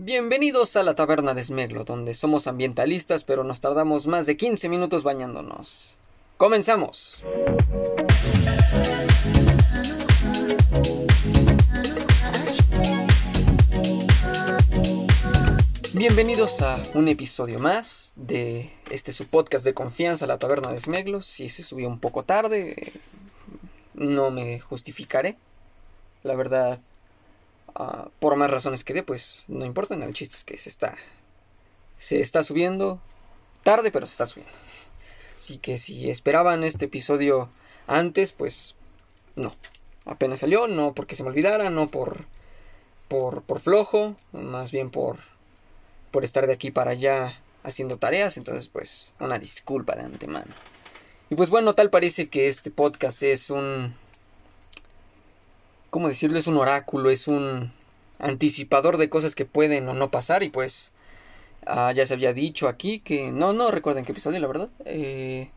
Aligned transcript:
Bienvenidos 0.00 0.76
a 0.76 0.84
la 0.84 0.94
taberna 0.94 1.34
de 1.34 1.42
Smeglo, 1.42 1.82
donde 1.82 2.14
somos 2.14 2.46
ambientalistas, 2.46 3.24
pero 3.24 3.42
nos 3.42 3.60
tardamos 3.60 4.06
más 4.06 4.26
de 4.26 4.36
15 4.36 4.68
minutos 4.68 5.02
bañándonos. 5.02 5.98
¡Comenzamos! 6.36 7.20
Bienvenidos 15.94 16.62
a 16.62 16.80
un 16.94 17.08
episodio 17.08 17.58
más 17.58 18.12
de 18.14 18.70
este 18.92 19.10
su 19.10 19.26
podcast 19.26 19.64
de 19.64 19.74
confianza, 19.74 20.28
la 20.28 20.38
taberna 20.38 20.70
de 20.70 20.78
Smeglo. 20.78 21.22
Si 21.22 21.48
se 21.48 21.64
subió 21.64 21.88
un 21.88 21.98
poco 21.98 22.22
tarde, 22.22 22.92
no 23.94 24.30
me 24.30 24.60
justificaré. 24.60 25.36
La 26.22 26.36
verdad, 26.36 26.78
Ah, 27.80 28.08
por 28.18 28.34
más 28.34 28.50
razones 28.50 28.82
que 28.82 28.92
dé, 28.92 29.04
pues 29.04 29.44
no 29.46 29.64
importa, 29.64 29.94
el 29.94 30.12
chiste 30.12 30.34
es 30.34 30.42
que 30.42 30.58
se 30.58 30.68
está, 30.68 30.96
se 31.96 32.20
está 32.20 32.42
subiendo 32.42 33.00
tarde, 33.62 33.92
pero 33.92 34.04
se 34.04 34.12
está 34.12 34.26
subiendo. 34.26 34.52
Así 35.38 35.58
que 35.58 35.78
si 35.78 36.10
esperaban 36.10 36.64
este 36.64 36.86
episodio 36.86 37.48
antes, 37.86 38.32
pues 38.32 38.74
no. 39.36 39.52
Apenas 40.06 40.40
salió, 40.40 40.66
no 40.66 40.92
porque 40.92 41.14
se 41.14 41.22
me 41.22 41.28
olvidara, 41.28 41.70
no 41.70 41.86
por, 41.86 42.24
por, 43.06 43.42
por 43.42 43.60
flojo, 43.60 44.16
más 44.32 44.72
bien 44.72 44.90
por, 44.90 45.18
por 46.10 46.24
estar 46.24 46.48
de 46.48 46.54
aquí 46.54 46.72
para 46.72 46.90
allá 46.90 47.40
haciendo 47.62 47.96
tareas. 47.96 48.36
Entonces, 48.38 48.68
pues, 48.68 49.12
una 49.20 49.38
disculpa 49.38 49.94
de 49.94 50.02
antemano. 50.02 50.52
Y 51.30 51.36
pues 51.36 51.50
bueno, 51.50 51.74
tal 51.74 51.90
parece 51.90 52.28
que 52.28 52.48
este 52.48 52.72
podcast 52.72 53.22
es 53.22 53.50
un 53.50 53.94
¿cómo 55.90 56.08
decirlo? 56.08 56.38
Es 56.38 56.46
un 56.46 56.56
oráculo, 56.56 57.10
es 57.10 57.28
un 57.28 57.72
anticipador 58.18 58.96
de 58.96 59.08
cosas 59.08 59.34
que 59.34 59.44
pueden 59.44 59.88
o 59.88 59.94
no 59.94 60.10
pasar 60.10 60.42
y 60.42 60.50
pues 60.50 60.92
ah, 61.66 61.92
ya 61.92 62.04
se 62.06 62.14
había 62.14 62.32
dicho 62.32 62.68
aquí 62.68 63.00
que 63.00 63.32
no, 63.32 63.52
no 63.52 63.70
recuerdo 63.70 64.00
en 64.00 64.04
qué 64.04 64.12
episodio, 64.12 64.40
la 64.40 64.48
verdad. 64.48 64.68
Eh, 64.84 65.50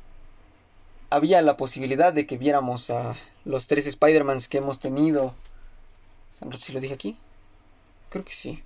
había 1.09 1.41
la 1.41 1.57
posibilidad 1.57 2.13
de 2.13 2.25
que 2.25 2.38
viéramos 2.38 2.89
a 2.89 3.15
los 3.45 3.67
tres 3.67 3.85
Spider-Mans 3.88 4.47
que 4.47 4.59
hemos 4.59 4.79
tenido. 4.79 5.33
No 6.39 6.53
sé 6.53 6.61
si 6.61 6.73
lo 6.73 6.79
dije 6.79 6.93
aquí. 6.93 7.17
Creo 8.09 8.23
que 8.23 8.31
sí. 8.31 8.63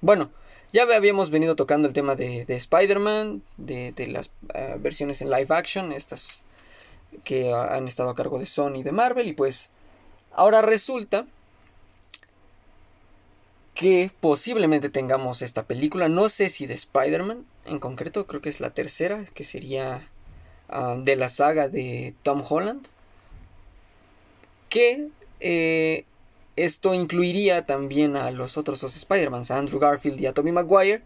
Bueno, 0.00 0.30
ya 0.72 0.82
habíamos 0.82 1.30
venido 1.30 1.56
tocando 1.56 1.88
el 1.88 1.94
tema 1.94 2.14
de, 2.16 2.44
Spider-Man, 2.48 3.42
de, 3.56 3.92
las 4.08 4.32
ah, 4.54 4.76
versiones 4.78 5.20
en 5.20 5.30
live 5.30 5.48
action, 5.50 5.92
estas 5.92 6.42
que 7.24 7.52
han 7.52 7.88
estado 7.88 8.10
a 8.10 8.14
cargo 8.14 8.38
de 8.38 8.46
Sony 8.46 8.76
y 8.76 8.82
de 8.82 8.92
Marvel, 8.92 9.28
y 9.28 9.32
pues 9.32 9.70
Ahora 10.36 10.60
resulta 10.60 11.26
que 13.74 14.10
posiblemente 14.20 14.90
tengamos 14.90 15.40
esta 15.40 15.62
película, 15.62 16.10
no 16.10 16.28
sé 16.28 16.50
si 16.50 16.66
de 16.66 16.74
Spider-Man 16.74 17.46
en 17.64 17.78
concreto, 17.78 18.26
creo 18.26 18.42
que 18.42 18.50
es 18.50 18.60
la 18.60 18.68
tercera, 18.68 19.24
que 19.32 19.44
sería 19.44 20.06
ah, 20.68 20.96
de 21.02 21.16
la 21.16 21.30
saga 21.30 21.70
de 21.70 22.14
Tom 22.22 22.42
Holland, 22.46 22.86
que 24.68 25.08
eh, 25.40 26.04
esto 26.56 26.92
incluiría 26.92 27.64
también 27.64 28.14
a 28.18 28.30
los 28.30 28.58
otros 28.58 28.82
dos 28.82 28.94
Spider-Mans, 28.94 29.50
a 29.50 29.56
Andrew 29.56 29.80
Garfield 29.80 30.20
y 30.20 30.26
a 30.26 30.34
Tobey 30.34 30.52
Maguire, 30.52 31.00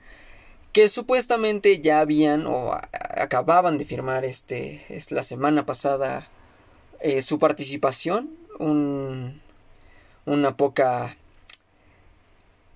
que 0.72 0.88
supuestamente 0.88 1.80
ya 1.80 2.00
habían 2.00 2.48
o 2.48 2.72
acababan 2.90 3.78
de 3.78 3.84
firmar 3.84 4.24
este, 4.24 4.84
es 4.88 5.12
la 5.12 5.22
semana 5.22 5.66
pasada 5.66 6.28
eh, 6.98 7.22
su 7.22 7.38
participación 7.38 8.39
un, 8.60 9.40
una 10.26 10.56
poca 10.56 11.16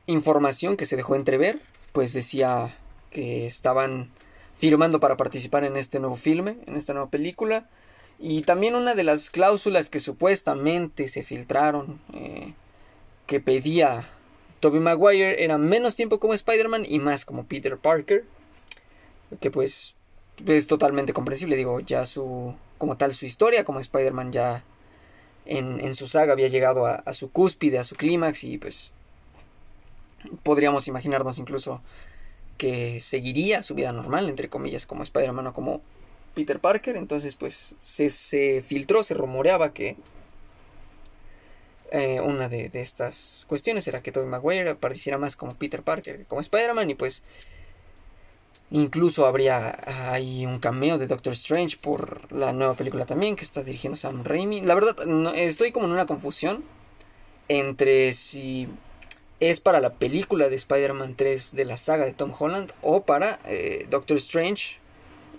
información 0.06 0.77
que 0.77 0.86
se 0.86 0.96
dejó 0.96 1.14
entrever, 1.14 1.60
pues 1.92 2.12
decía 2.12 2.77
que 3.10 3.46
estaban 3.46 4.10
firmando 4.56 5.00
para 5.00 5.16
participar 5.16 5.64
en 5.64 5.77
este 5.77 6.00
nuevo 6.00 6.16
filme, 6.16 6.56
en 6.66 6.77
esta 6.77 6.92
nueva 6.92 7.10
película. 7.10 7.68
Y 8.18 8.42
también 8.42 8.74
una 8.74 8.95
de 8.95 9.05
las 9.05 9.30
cláusulas 9.30 9.90
que 9.90 9.98
supuestamente 9.98 11.08
se 11.08 11.22
filtraron, 11.22 12.01
eh, 12.12 12.55
que 13.27 13.40
pedía 13.40 14.08
Toby 14.61 14.80
Maguire, 14.80 15.45
era 15.45 15.58
menos 15.58 15.96
tiempo 15.96 16.20
como 16.20 16.34
Spider-Man 16.34 16.86
y 16.89 16.98
más 16.98 17.24
como 17.24 17.45
Peter 17.45 17.77
Parker. 17.77 18.24
Que 19.40 19.51
pues 19.51 19.96
es 20.46 20.66
totalmente 20.66 21.12
comprensible, 21.12 21.56
digo, 21.56 21.80
ya 21.80 22.06
su, 22.06 22.55
como 22.78 22.96
tal 22.96 23.14
su 23.14 23.27
historia 23.27 23.64
como 23.64 23.80
Spider-Man 23.80 24.33
ya 24.33 24.64
en, 25.46 25.94
su 25.94 26.08
saga 26.08 26.32
había 26.32 26.48
llegado 26.48 26.86
a, 26.86 27.12
su 27.12 27.30
cúspide, 27.30 27.78
a 27.78 27.84
su 27.84 27.96
clímax 27.96 28.44
y 28.44 28.58
pues 28.58 28.92
podríamos 30.42 30.88
imaginarnos 30.88 31.38
incluso 31.38 31.82
que 32.56 33.00
seguiría 33.00 33.62
su 33.62 33.74
vida 33.74 33.92
normal, 33.92 34.28
entre 34.28 34.48
comillas, 34.48 34.86
como 34.86 35.02
Spider-Man 35.02 35.48
o 35.48 35.52
como 35.52 35.83
Peter 36.34 36.60
Parker. 36.60 36.96
Entonces 36.96 37.34
pues 37.34 37.74
se, 37.80 38.62
filtró, 38.62 39.02
se 39.02 39.14
rumoreaba 39.14 39.72
que 39.72 39.96
eh, 41.90 42.20
una 42.20 42.48
de, 42.48 42.70
de, 42.70 42.80
estas 42.80 43.44
cuestiones 43.48 43.86
era 43.86 44.02
que 44.02 44.12
Tobey 44.12 44.28
Maguire 44.28 44.74
pareciera 44.74 45.18
más 45.18 45.36
como 45.36 45.54
Peter 45.54 45.83
Parker 45.83 46.18
que 46.18 46.24
como 46.24 46.40
Spider-Man 46.40 46.90
y 46.90 46.94
pues 46.94 47.22
Incluso 48.74 49.24
habría 49.24 50.12
ahí 50.12 50.45
un 50.46 50.58
cameo 50.58 50.98
de 50.98 51.07
Doctor 51.07 51.33
Strange 51.35 51.77
por 51.80 52.33
la 52.33 52.52
nueva 52.52 52.74
película 52.74 53.07
también 53.07 53.36
que 53.36 53.45
está 53.45 53.62
dirigiendo 53.62 53.96
Sam 53.96 54.24
Raimi. 54.24 54.62
La 54.62 54.74
verdad, 54.74 54.96
estoy 55.36 55.70
como 55.70 55.86
en 55.86 55.92
una 55.92 56.07
confusión 56.07 56.64
entre 57.46 58.13
si 58.14 58.67
es 59.39 59.61
para 59.61 59.79
la 59.79 59.92
película 59.92 60.48
de 60.48 60.57
Spider-Man 60.57 61.14
3 61.14 61.55
de 61.55 61.64
la 61.67 61.77
saga 61.77 62.05
de 62.05 62.14
Tom 62.14 62.33
Holland 62.36 62.73
o 62.83 63.05
para 63.05 63.39
eh, 63.45 63.86
Doctor 63.90 64.17
Strange 64.17 64.80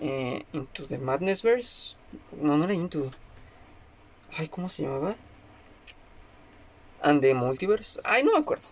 eh, 0.01 0.45
Into 0.53 0.85
the 0.85 0.97
Madnessverse. 0.97 1.97
No, 2.41 2.57
no 2.57 2.63
era 2.63 2.73
Into. 2.73 3.11
Ay, 4.31 4.47
¿cómo 4.47 4.69
se 4.69 4.83
llamaba? 4.83 5.17
And 7.01 7.19
the 7.19 7.33
Multiverse. 7.33 7.99
Ay, 8.05 8.23
no 8.23 8.31
me 8.31 8.39
acuerdo. 8.39 8.69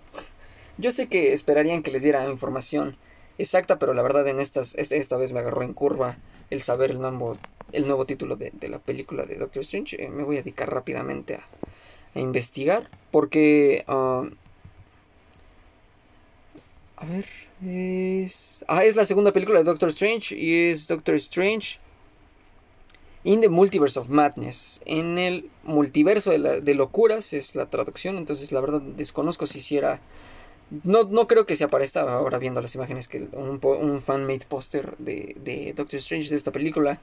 Yo 0.77 0.93
sé 0.93 1.07
que 1.07 1.33
esperarían 1.33 1.83
que 1.83 1.91
les 1.91 2.03
diera 2.03 2.25
información 2.29 2.95
exacta, 3.37 3.79
pero 3.79 3.93
la 3.93 4.01
verdad 4.01 4.27
en 4.27 4.39
estas, 4.39 4.75
esta 4.75 5.17
vez 5.17 5.33
me 5.33 5.39
agarró 5.39 5.63
en 5.63 5.73
curva 5.73 6.17
el 6.49 6.61
saber 6.61 6.91
el 6.91 7.01
nuevo, 7.01 7.37
el 7.71 7.87
nuevo 7.87 8.05
título 8.05 8.35
de, 8.35 8.51
la 8.69 8.79
película 8.79 9.25
de 9.25 9.35
Doctor 9.35 9.61
Strange. 9.63 10.01
Eh, 10.01 10.09
me 10.09 10.23
voy 10.23 10.37
a 10.37 10.41
dedicar 10.41 10.71
rápidamente 10.71 11.35
a, 11.35 12.19
investigar, 12.19 12.89
porque... 13.09 13.83
Um, 13.87 14.31
a 16.97 17.05
ver, 17.05 17.25
es... 17.65 18.63
Ah, 18.67 18.83
es 18.83 18.95
la 18.95 19.05
segunda 19.05 19.31
película 19.31 19.59
de 19.59 19.65
Doctor 19.65 19.89
Strange 19.89 20.35
y 20.37 20.69
es 20.69 20.87
Doctor 20.87 21.15
Strange 21.15 21.79
in 23.23 23.41
the 23.41 23.49
Multiverse 23.49 23.99
of 23.99 24.09
Madness. 24.09 24.81
En 24.85 25.17
el 25.17 25.49
multiverso 25.63 26.29
de, 26.29 26.61
de 26.61 26.73
locuras 26.75 27.33
es 27.33 27.55
la 27.55 27.69
traducción, 27.69 28.17
entonces 28.17 28.51
la 28.51 28.61
verdad 28.61 28.81
desconozco 28.81 29.47
si 29.47 29.57
hiciera 29.57 29.99
no, 30.83 31.03
no 31.03 31.27
creo 31.27 31.45
que 31.45 31.55
se 31.55 31.63
aparezca 31.63 32.01
ahora 32.01 32.37
viendo 32.37 32.61
las 32.61 32.73
imágenes 32.75 33.07
que 33.07 33.27
un, 33.33 34.01
fan-made 34.01 34.45
póster 34.47 34.97
de, 34.97 35.35
de, 35.43 35.73
Doctor 35.73 35.99
Strange 35.99 36.29
de 36.29 36.35
esta 36.35 36.51
película 36.51 36.99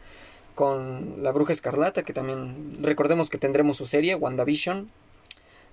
con 0.54 1.22
la 1.22 1.32
bruja 1.32 1.52
escarlata, 1.52 2.02
que 2.02 2.12
también 2.12 2.74
recordemos 2.82 3.30
que 3.30 3.38
tendremos 3.38 3.76
su 3.76 3.86
serie, 3.86 4.14
WandaVision, 4.14 4.88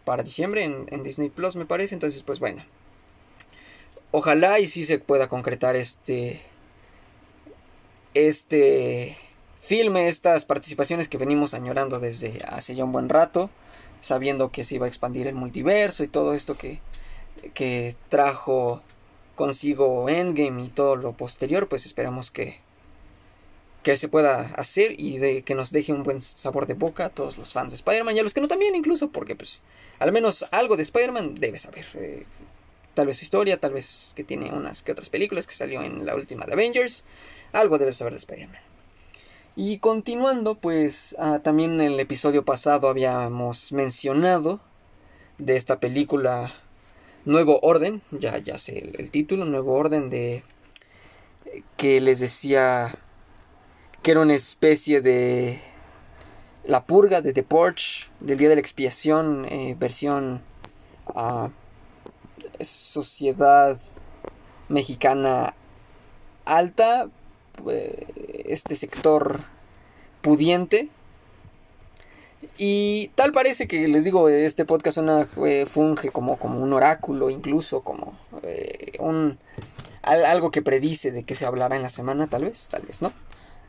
para 0.07 0.23
diciembre 0.23 0.63
en, 0.63 1.03
Disney 1.03 1.29
Plus, 1.29 1.57
me 1.57 1.65
parece. 1.65 1.93
Entonces, 1.93 2.23
pues 2.23 2.39
bueno. 2.39 2.63
Ojalá 4.11 4.59
y 4.59 4.67
sí 4.67 4.85
se 4.85 4.99
pueda 4.99 5.27
concretar 5.27 5.75
este. 5.75 6.41
Este 8.13 9.17
filme, 9.57 10.07
estas 10.07 10.45
participaciones 10.45 11.09
que 11.09 11.17
venimos 11.17 11.53
añorando 11.53 11.99
desde 11.99 12.39
hace 12.47 12.73
ya 12.73 12.85
un 12.85 12.93
buen 12.93 13.09
rato, 13.09 13.49
sabiendo 13.99 14.49
que 14.49 14.63
se 14.63 14.75
iba 14.75 14.85
a 14.85 14.89
expandir 14.89 15.27
el 15.27 15.35
multiverso 15.35 16.05
y 16.05 16.07
todo 16.07 16.33
esto 16.33 16.57
que, 16.57 16.79
que 17.53 17.95
trajo 18.09 18.81
consigo 19.35 20.09
Endgame 20.09 20.65
y 20.65 20.67
todo 20.69 20.95
lo 20.95 21.13
posterior, 21.13 21.69
pues 21.69 21.85
esperamos 21.85 22.31
que, 22.31 22.59
que 23.83 23.95
se 23.95 24.09
pueda 24.09 24.53
hacer 24.55 24.99
y 24.99 25.17
de 25.19 25.43
que 25.43 25.55
nos 25.55 25.71
deje 25.71 25.93
un 25.93 26.03
buen 26.03 26.19
sabor 26.19 26.65
de 26.65 26.73
boca 26.73 27.05
a 27.05 27.09
todos 27.09 27.37
los 27.37 27.53
fans 27.53 27.71
de 27.71 27.75
Spider-Man 27.75 28.15
y 28.15 28.19
a 28.19 28.23
los 28.23 28.33
que 28.33 28.41
no 28.41 28.47
también 28.47 28.75
incluso, 28.75 29.09
porque 29.11 29.35
pues 29.35 29.63
al 29.99 30.11
menos 30.11 30.45
algo 30.51 30.75
de 30.75 30.83
Spider-Man 30.83 31.35
debe 31.35 31.57
saber. 31.57 31.85
Eh, 31.93 32.25
tal 32.93 33.07
vez 33.07 33.17
su 33.17 33.23
historia, 33.23 33.59
tal 33.59 33.73
vez 33.73 34.13
que 34.15 34.23
tiene 34.23 34.51
unas 34.51 34.81
que 34.81 34.91
otras 34.91 35.09
películas 35.09 35.45
que 35.45 35.53
salió 35.53 35.83
en 35.83 36.05
la 36.05 36.15
última 36.15 36.45
de 36.45 36.53
Avengers, 36.53 37.03
algo 37.53 37.77
debe 37.77 37.91
saber 37.91 38.13
de 38.13 38.19
Spider-Man. 38.19 38.61
Y 39.55 39.79
continuando, 39.79 40.55
pues 40.55 41.15
ah, 41.19 41.39
también 41.43 41.79
en 41.81 41.93
el 41.93 41.99
episodio 41.99 42.43
pasado 42.43 42.89
habíamos 42.89 43.71
mencionado 43.71 44.59
de 45.37 45.55
esta 45.55 45.79
película 45.79 46.53
Nuevo 47.27 47.59
Orden, 47.61 48.01
ya, 48.11 48.37
ya 48.37 48.57
sé 48.57 48.93
el, 48.97 49.11
título, 49.11 49.43
Nuevo 49.43 49.73
Orden 49.73 50.09
de 50.09 50.43
que 51.75 51.99
les 51.99 52.21
decía 52.21 52.95
que 54.01 54.11
era 54.11 54.21
una 54.21 54.33
especie 54.33 55.01
de 55.01 55.59
la 56.63 56.85
purga 56.85 57.21
de 57.21 57.33
The 57.33 57.43
Porch 57.43 58.07
del 58.21 58.37
día 58.37 58.47
de 58.47 58.55
la 58.55 58.61
expiación, 58.61 59.45
eh, 59.49 59.75
versión 59.77 60.41
uh, 61.15 61.49
sociedad 62.61 63.77
mexicana 64.69 65.53
alta, 66.45 67.09
pues, 67.61 67.93
este 68.45 68.77
sector 68.77 69.41
pudiente. 70.21 70.87
Y 72.57 73.09
tal 73.15 73.31
parece 73.31 73.67
que 73.67 73.87
les 73.87 74.03
digo, 74.03 74.29
este 74.29 74.65
podcast 74.65 74.97
eh, 75.45 75.65
funge 75.65 76.09
como, 76.09 76.37
como 76.37 76.59
un 76.59 76.73
oráculo, 76.73 77.29
incluso 77.29 77.81
como 77.81 78.17
eh, 78.43 78.93
un 78.99 79.37
algo 80.01 80.51
que 80.51 80.61
predice 80.61 81.11
de 81.11 81.23
qué 81.23 81.35
se 81.35 81.45
hablará 81.45 81.75
en 81.75 81.83
la 81.83 81.89
semana, 81.89 82.27
tal 82.27 82.45
vez, 82.45 82.67
tal 82.69 82.83
vez 82.83 83.01
no. 83.01 83.11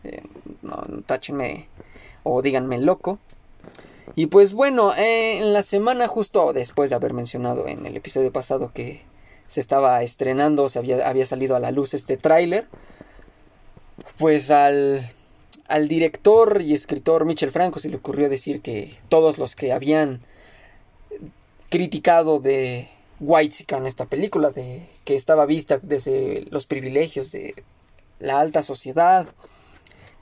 Eh, 0.05 0.23
no, 0.63 0.85
táchenme 1.05 1.69
o 2.23 2.43
díganme 2.43 2.79
loco. 2.79 3.19
Y 4.15 4.27
pues 4.27 4.53
bueno, 4.53 4.93
en 4.97 5.53
la 5.53 5.63
semana 5.63 6.09
justo 6.09 6.53
después 6.53 6.91
de 6.91 6.97
haber 6.97 7.13
mencionado 7.13 7.67
en 7.67 7.85
el 7.87 7.97
episodio 7.97 8.33
pasado 8.33 8.73
que 8.73 9.03
se 9.49 9.61
estaba 9.61 10.03
estrenando, 10.03 10.69
se 10.69 10.79
había, 10.79 11.09
había 11.09 11.27
salido 11.27 11.57
a 11.57 11.61
la 11.61 11.73
luz 11.73 11.95
este 11.95 12.17
tráiler, 12.17 12.67
pues 14.19 14.51
al, 14.51 15.13
al 15.69 15.87
director 15.87 16.63
y 16.63 16.75
escritor 16.75 17.25
Michel 17.25 17.51
Franco 17.51 17.79
se 17.79 17.91
le 17.91 17.97
ocurrió 17.97 18.29
decir 18.29 18.63
que 18.63 18.99
todos 19.09 19.39
los 19.39 19.55
que 19.55 19.73
habían 19.73 20.21
criticado 21.69 22.41
de 22.41 22.89
en 23.21 23.87
esta 23.87 24.07
película, 24.07 24.51
de 24.51 24.83
que 25.05 25.17
estaba 25.17 25.45
vista 25.45 25.79
desde 25.83 26.47
los 26.51 26.67
privilegios 26.67 27.33
de 27.33 27.65
la 28.21 28.41
alta 28.41 28.63
sociedad, 28.63 29.27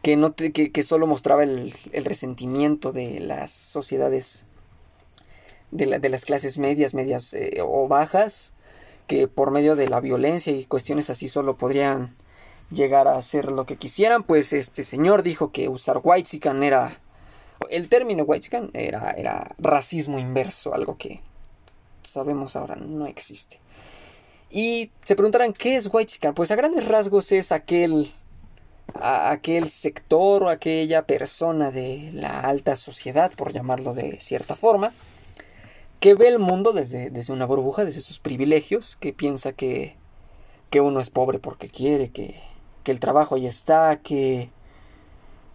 que, 0.03 0.17
no 0.17 0.35
que, 0.35 0.83
solo 0.83 1.07
mostraba 1.07 1.43
el, 1.43 1.75
resentimiento 1.93 2.93
de 2.93 3.21
las 3.21 3.51
sociedades 3.51 4.47
de, 5.71 5.99
de 5.99 6.09
las 6.09 6.25
clases 6.25 6.59
medias, 6.59 6.95
medias 6.95 7.35
eh, 7.35 7.59
o 7.61 7.87
bajas, 7.87 8.53
que 9.07 9.29
por 9.29 9.51
medio 9.51 9.77
de 9.77 9.89
la 9.89 10.01
violencia 10.01 10.53
y 10.53 10.65
cuestiones 10.65 11.11
así 11.11 11.29
solo 11.29 11.57
podrían 11.57 12.15
llegar 12.71 13.09
a 13.09 13.17
hacer 13.17 13.53
lo 13.53 13.67
que 13.67 13.77
quisieran, 13.77 14.23
pues 14.23 14.53
este 14.53 14.85
señor 14.85 15.23
dijo 15.23 15.53
que 15.53 15.69
usar 15.69 16.01
whitezican 16.03 16.63
era 16.63 17.01
el 17.71 17.89
término 17.89 18.25
whitezican 18.25 18.71
era, 18.75 19.13
era 19.13 19.55
racismo 19.59 20.19
inverso, 20.19 20.75
algo 20.75 20.97
que 20.97 21.21
sabemos 22.03 22.57
ahora 22.57 22.77
no 22.77 23.07
existe. 23.07 23.61
Y 24.51 24.91
se 25.05 25.17
preguntarán 25.17 25.53
qué 25.53 25.77
es 25.77 25.89
whitezican, 25.93 26.35
pues 26.35 26.51
a 26.51 26.57
grandes 26.57 26.87
rasgos 26.87 27.33
es 27.33 27.53
aquel 27.53 28.13
aquel 28.95 29.69
sector 29.69 30.45
o 30.45 30.49
aquella 30.49 31.07
persona 31.07 31.71
de 31.71 32.11
la 32.15 32.41
alta 32.41 32.77
sociedad, 32.77 33.33
por 33.33 33.53
llamarlo 33.53 33.95
de 33.95 34.21
cierta 34.21 34.55
forma, 34.55 34.93
que 36.01 36.15
ve 36.15 36.29
el 36.29 36.39
mundo 36.39 36.73
desde, 36.73 37.11
desde 37.11 37.33
una 37.33 37.47
burbuja, 37.47 37.85
desde 37.85 38.01
sus 38.01 38.21
privilegios, 38.21 38.97
que 38.97 39.13
piensa 39.13 39.53
que, 39.53 39.97
que 40.71 40.81
uno 40.81 41.01
es 41.01 41.11
pobre 41.11 41.39
porque 41.39 41.69
quiere, 41.69 42.11
que, 42.11 42.37
que 42.87 42.93
el 42.93 43.01
trabajo 43.01 43.35
ahí 43.35 43.49
está, 43.49 43.97
que, 43.97 44.49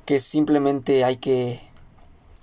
que 0.06 0.19
simplemente 0.19 1.06
hay 1.06 1.16
que, 1.16 1.62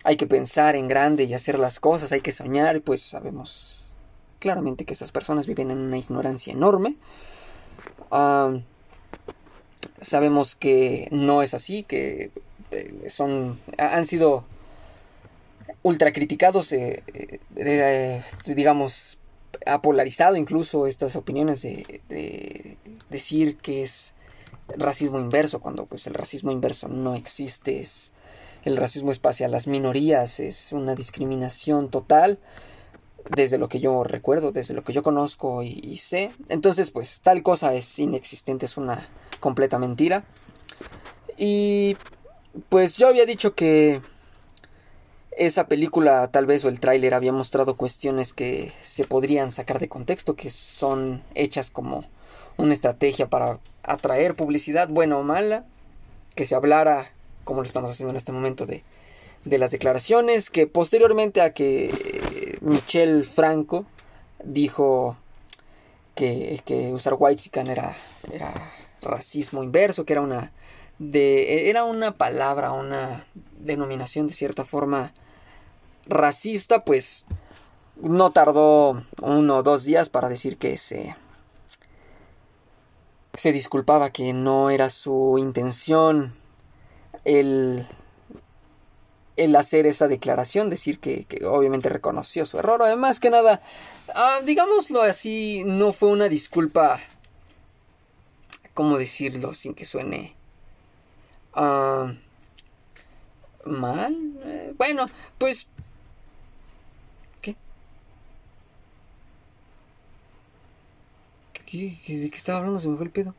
hay 0.02 0.16
que 0.16 0.26
pensar 0.26 0.76
en 0.76 0.88
grande 0.88 1.24
y 1.24 1.34
hacer 1.34 1.58
las 1.58 1.78
cosas, 1.78 2.10
hay 2.10 2.22
que 2.22 2.32
soñar, 2.32 2.80
pues 2.80 3.02
sabemos 3.02 3.92
claramente 4.38 4.86
que 4.86 4.94
esas 4.94 5.12
personas 5.12 5.46
viven 5.46 5.70
en 5.70 5.76
una 5.76 5.98
ignorancia 5.98 6.54
enorme. 6.54 6.96
sabemos 10.00 10.54
que 10.54 11.08
no 11.10 11.42
es 11.42 11.52
así, 11.52 11.82
que 11.82 12.30
eh, 12.70 13.10
son, 13.10 13.60
han 13.76 14.06
sido 14.06 14.46
ultra 15.82 16.14
criticados, 16.14 16.72
eh, 16.72 17.02
eh, 17.56 18.22
digamos, 18.46 19.18
ha 19.66 19.82
polarizado 19.82 20.36
incluso 20.36 20.86
estas 20.86 21.14
opiniones 21.14 21.60
de, 21.60 22.78
decir 23.10 23.58
que 23.58 23.82
es 23.82 24.14
racismo 24.76 25.18
inverso, 25.18 25.60
cuando 25.60 25.86
pues 25.86 26.06
el 26.06 26.14
racismo 26.14 26.50
inverso 26.50 26.88
no 26.88 27.14
existe, 27.14 27.80
es 27.80 28.12
el 28.64 28.76
racismo 28.76 29.10
es 29.10 29.20
hacia 29.22 29.48
las 29.48 29.66
minorías, 29.66 30.40
es 30.40 30.72
una 30.72 30.94
discriminación 30.94 31.88
total, 31.88 32.38
desde 33.34 33.58
lo 33.58 33.68
que 33.68 33.80
yo 33.80 34.04
recuerdo, 34.04 34.52
desde 34.52 34.74
lo 34.74 34.84
que 34.84 34.92
yo 34.92 35.02
conozco 35.02 35.62
y 35.62 35.96
sé. 35.98 36.30
Entonces, 36.48 36.90
pues 36.90 37.20
tal 37.20 37.42
cosa 37.42 37.74
es 37.74 37.98
inexistente, 37.98 38.66
es 38.66 38.76
una 38.76 39.08
completa 39.40 39.78
mentira. 39.78 40.24
Y 41.36 41.96
pues 42.68 42.96
yo 42.96 43.06
había 43.06 43.26
dicho 43.26 43.54
que 43.54 44.02
esa 45.38 45.68
película 45.68 46.28
tal 46.32 46.46
vez 46.46 46.64
o 46.64 46.68
el 46.68 46.80
tráiler 46.80 47.14
había 47.14 47.32
mostrado 47.32 47.76
cuestiones 47.76 48.34
que 48.34 48.72
se 48.82 49.04
podrían 49.04 49.52
sacar 49.52 49.78
de 49.78 49.88
contexto, 49.88 50.34
que 50.34 50.50
son 50.50 51.22
hechas 51.34 51.70
como 51.70 52.04
una 52.56 52.74
estrategia 52.74 53.28
para 53.28 53.60
atraer 53.88 54.34
publicidad 54.34 54.88
buena 54.88 55.16
o 55.16 55.22
mala, 55.22 55.64
que 56.34 56.44
se 56.44 56.54
hablara, 56.54 57.10
como 57.44 57.62
lo 57.62 57.66
estamos 57.66 57.90
haciendo 57.90 58.10
en 58.10 58.16
este 58.16 58.32
momento, 58.32 58.66
de, 58.66 58.84
de 59.44 59.58
las 59.58 59.70
declaraciones, 59.70 60.50
que 60.50 60.66
posteriormente 60.66 61.40
a 61.40 61.52
que 61.52 61.90
Michel 62.60 63.24
Franco 63.24 63.86
dijo 64.44 65.16
que, 66.14 66.60
que 66.64 66.92
usar 66.92 67.14
whitezican 67.18 67.68
era, 67.68 67.96
era 68.32 68.52
racismo 69.02 69.62
inverso, 69.62 70.04
que 70.04 70.14
era 70.14 70.22
una 70.22 70.52
de 70.98 71.70
era 71.70 71.84
una 71.84 72.16
palabra, 72.16 72.72
una 72.72 73.24
denominación 73.58 74.26
de 74.26 74.34
cierta 74.34 74.64
forma 74.64 75.12
racista, 76.06 76.84
pues 76.84 77.24
no 78.02 78.30
tardó 78.30 79.04
uno 79.22 79.56
o 79.58 79.62
dos 79.62 79.84
días 79.84 80.08
para 80.08 80.28
decir 80.28 80.56
que 80.56 80.76
se, 80.76 81.14
se 83.38 83.52
disculpaba, 83.52 84.10
que 84.10 84.32
no 84.32 84.68
era 84.68 84.90
su 84.90 85.36
intención 85.38 86.34
el, 87.24 87.86
el 89.36 89.54
hacer 89.54 89.86
esa 89.86 90.08
declaración, 90.08 90.70
decir 90.70 90.98
que, 90.98 91.24
obviamente 91.46 91.88
reconoció 91.88 92.44
su 92.46 92.58
error. 92.58 92.82
Además 92.82 93.20
que 93.20 93.30
nada, 93.30 93.62
ah, 94.12 94.40
digámoslo 94.44 95.02
así, 95.02 95.62
no 95.64 95.92
fue 95.92 96.08
una 96.08 96.28
disculpa, 96.28 96.98
¿cómo 98.74 98.98
decirlo 98.98 99.54
sin 99.54 99.74
que 99.74 99.84
suene? 99.84 100.34
Ah, 101.54 102.12
mal. 103.64 104.16
Eh, 104.44 104.74
bueno, 104.76 105.06
pues 105.38 105.68
¿De 111.70 112.30
qué 112.30 112.36
estaba 112.36 112.58
hablando? 112.58 112.80
Se 112.80 112.88
me 112.88 112.96
fue 112.96 113.04
el 113.04 113.12
pedo. 113.12 113.34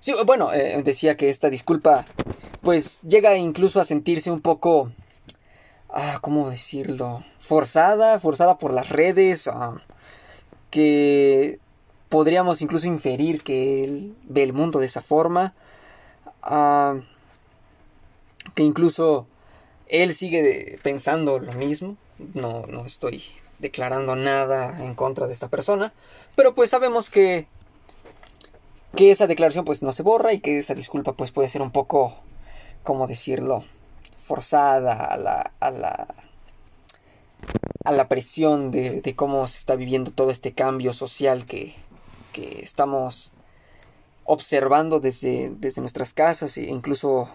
Sí, 0.00 0.12
bueno, 0.26 0.52
eh, 0.52 0.82
decía 0.82 1.16
que 1.16 1.28
esta 1.30 1.48
disculpa, 1.50 2.04
pues 2.62 3.00
llega 3.02 3.36
incluso 3.36 3.80
a 3.80 3.84
sentirse 3.84 4.30
un 4.30 4.40
poco, 4.40 4.92
ah, 5.88 6.18
¿cómo 6.20 6.50
decirlo? 6.50 7.24
Forzada, 7.38 8.18
forzada 8.20 8.58
por 8.58 8.72
las 8.72 8.90
redes, 8.90 9.48
ah, 9.48 9.76
que 10.70 11.58
podríamos 12.10 12.60
incluso 12.60 12.86
inferir 12.86 13.42
que 13.42 13.84
él 13.84 14.14
ve 14.24 14.42
el 14.42 14.52
mundo 14.52 14.78
de 14.78 14.86
esa 14.86 15.00
forma, 15.00 15.54
ah, 16.42 16.96
que 18.54 18.62
incluso 18.62 19.26
él 19.88 20.14
sigue 20.14 20.78
pensando 20.82 21.38
lo 21.38 21.52
mismo. 21.52 21.96
No, 22.34 22.66
no 22.66 22.86
estoy 22.86 23.22
declarando 23.58 24.16
nada 24.16 24.76
en 24.80 24.94
contra 24.94 25.26
de 25.26 25.32
esta 25.32 25.48
persona. 25.48 25.92
Pero 26.36 26.54
pues 26.54 26.70
sabemos 26.70 27.10
que. 27.10 27.46
Que 28.96 29.10
esa 29.10 29.26
declaración 29.26 29.64
pues 29.64 29.82
no 29.82 29.90
se 29.90 30.04
borra 30.04 30.32
y 30.32 30.38
que 30.38 30.58
esa 30.58 30.74
disculpa 30.74 31.14
pues 31.14 31.32
puede 31.32 31.48
ser 31.48 31.62
un 31.62 31.70
poco. 31.70 32.14
¿Cómo 32.82 33.06
decirlo? 33.06 33.64
Forzada 34.18 34.92
a 34.92 35.16
la. 35.16 35.52
a 35.60 35.70
la. 35.70 36.14
a 37.84 37.92
la 37.92 38.08
presión 38.08 38.70
de, 38.70 39.14
cómo 39.16 39.46
se 39.46 39.58
está 39.58 39.74
viviendo 39.76 40.10
todo 40.10 40.30
este 40.30 40.52
cambio 40.52 40.92
social 40.92 41.44
que, 41.44 41.74
que 42.32 42.60
estamos 42.62 43.32
observando 44.24 45.00
desde, 45.00 45.50
desde 45.50 45.80
nuestras 45.80 46.12
casas 46.14 46.56
e 46.56 46.62
incluso 46.62 47.28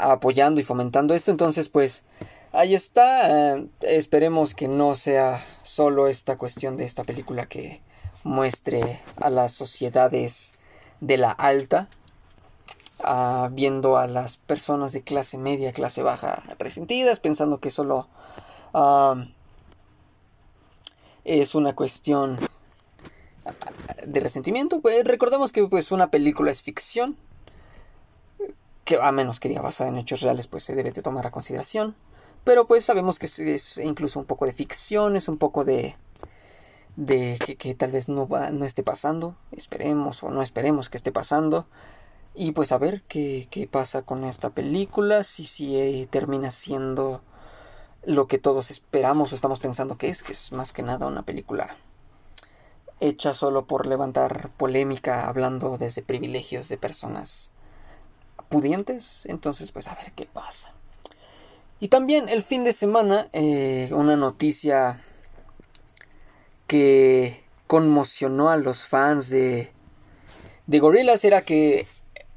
apoyando 0.00 0.60
y 0.60 0.64
fomentando 0.64 1.14
esto. 1.14 1.30
Entonces, 1.30 1.68
pues 1.68 2.04
ahí 2.52 2.74
está. 2.74 3.56
Eh, 3.56 3.66
esperemos 3.82 4.54
que 4.54 4.68
no 4.68 4.94
sea 4.94 5.44
solo 5.62 6.08
esta 6.08 6.38
cuestión 6.38 6.76
de 6.76 6.84
esta 6.84 7.04
película 7.04 7.46
que 7.46 7.82
muestre 8.24 9.00
a 9.16 9.30
las 9.30 9.52
sociedades 9.52 10.52
de 11.00 11.16
la 11.16 11.30
alta, 11.30 11.88
viendo 13.52 13.96
a 13.96 14.06
las 14.06 14.36
personas 14.36 14.92
de 14.92 15.02
clase 15.02 15.38
media, 15.38 15.72
clase 15.72 16.02
baja 16.02 16.42
resentidas, 16.58 17.18
pensando 17.20 17.58
que 17.58 17.70
solo 17.70 18.08
es 21.24 21.54
una 21.54 21.74
cuestión 21.74 22.38
de 24.06 24.20
resentimiento. 24.20 24.80
Pues 24.80 25.04
recordemos 25.04 25.52
que 25.52 25.66
pues 25.66 25.92
una 25.92 26.10
película 26.10 26.50
es 26.50 26.62
ficción, 26.62 27.16
que 28.90 29.00
a 29.00 29.12
menos 29.12 29.38
que 29.38 29.48
diga 29.48 29.62
basada 29.62 29.88
en 29.88 29.98
hechos 29.98 30.20
reales, 30.20 30.48
pues 30.48 30.64
se 30.64 30.74
debe 30.74 30.90
de 30.90 31.00
tomar 31.00 31.24
a 31.24 31.30
consideración. 31.30 31.94
Pero 32.42 32.66
pues 32.66 32.84
sabemos 32.84 33.20
que 33.20 33.26
es, 33.26 33.78
incluso 33.78 34.18
un 34.18 34.24
poco 34.24 34.46
de 34.46 34.52
ficción, 34.52 35.14
es 35.14 35.28
un 35.28 35.36
poco 35.36 35.64
de, 35.64 35.94
de 36.96 37.38
que, 37.38 37.74
tal 37.76 37.92
vez 37.92 38.08
no, 38.08 38.26
va, 38.26 38.50
no 38.50 38.64
esté 38.64 38.82
pasando, 38.82 39.36
esperemos 39.52 40.24
o 40.24 40.30
no 40.30 40.42
esperemos 40.42 40.90
que 40.90 40.96
esté 40.96 41.12
pasando. 41.12 41.66
Y 42.34 42.50
pues 42.50 42.72
a 42.72 42.78
ver 42.78 43.02
qué, 43.06 43.46
qué 43.48 43.68
pasa 43.68 44.02
con 44.02 44.24
esta 44.24 44.50
película, 44.50 45.22
si, 45.22 45.44
si 45.44 45.76
eh, 45.76 46.08
termina 46.10 46.50
siendo 46.50 47.22
lo 48.04 48.26
que 48.26 48.38
todos 48.38 48.72
esperamos 48.72 49.30
o 49.30 49.36
estamos 49.36 49.60
pensando 49.60 49.98
que 49.98 50.08
es, 50.08 50.24
que 50.24 50.32
es 50.32 50.50
más 50.50 50.72
que 50.72 50.82
nada 50.82 51.06
una 51.06 51.22
película 51.22 51.76
hecha 52.98 53.34
solo 53.34 53.66
por 53.66 53.86
levantar 53.86 54.50
polémica 54.56 55.28
hablando 55.28 55.78
desde 55.78 56.02
privilegios 56.02 56.68
de 56.68 56.76
personas 56.76 57.50
pudientes. 58.50 59.24
Entonces, 59.24 59.72
pues 59.72 59.88
a 59.88 59.94
ver 59.94 60.12
qué 60.14 60.26
pasa. 60.26 60.74
Y 61.80 61.88
también 61.88 62.28
el 62.28 62.42
fin 62.42 62.64
de 62.64 62.74
semana, 62.74 63.28
eh, 63.32 63.88
una 63.92 64.16
noticia 64.16 65.00
que 66.66 67.42
conmocionó 67.66 68.50
a 68.50 68.58
los 68.58 68.84
fans 68.86 69.30
de, 69.30 69.72
de 70.66 70.78
Gorillaz 70.78 71.24
era 71.24 71.40
que 71.42 71.86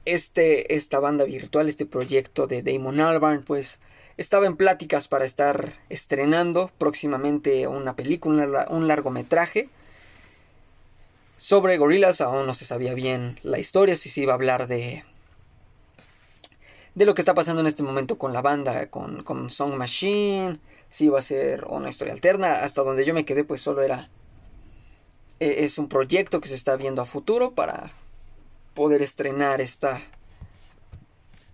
este, 0.05 0.75
esta 0.75 0.99
banda 0.99 1.25
virtual, 1.25 1.67
este 1.67 1.85
proyecto 1.85 2.47
de 2.47 2.61
Damon 2.61 3.01
Albarn, 3.01 3.43
pues 3.43 3.79
estaba 4.15 4.45
en 4.45 4.55
pláticas 4.55 5.07
para 5.07 5.25
estar 5.25 5.73
estrenando 5.89 6.71
próximamente 6.77 7.67
una 7.67 7.95
película, 7.95 8.67
un 8.69 8.87
largometraje 8.87 9.69
sobre 11.37 11.77
Gorillaz. 11.77 12.21
Aún 12.21 12.45
no 12.45 12.53
se 12.53 12.63
sabía 12.63 12.93
bien 12.93 13.39
la 13.43 13.59
historia, 13.59 13.97
si 13.97 14.09
se 14.09 14.21
iba 14.21 14.31
a 14.31 14.35
hablar 14.35 14.67
de 14.67 15.03
de 16.95 17.05
lo 17.05 17.15
que 17.15 17.21
está 17.21 17.33
pasando 17.33 17.61
en 17.61 17.67
este 17.67 17.83
momento 17.83 18.17
con 18.17 18.33
la 18.33 18.41
banda, 18.41 18.87
con, 18.89 19.23
con 19.23 19.49
Song 19.49 19.75
Machine, 19.75 20.59
si 20.89 21.05
iba 21.05 21.19
a 21.19 21.23
ser 21.23 21.65
una 21.65 21.89
historia 21.89 22.13
alterna. 22.13 22.53
Hasta 22.53 22.83
donde 22.83 23.05
yo 23.05 23.13
me 23.13 23.25
quedé, 23.25 23.43
pues 23.43 23.61
solo 23.61 23.81
era. 23.81 24.09
E, 25.39 25.63
es 25.63 25.77
un 25.77 25.89
proyecto 25.89 26.39
que 26.39 26.47
se 26.47 26.55
está 26.55 26.75
viendo 26.75 27.01
a 27.01 27.05
futuro 27.05 27.51
para 27.51 27.91
poder 28.73 29.01
estrenar 29.01 29.61
esta. 29.61 30.01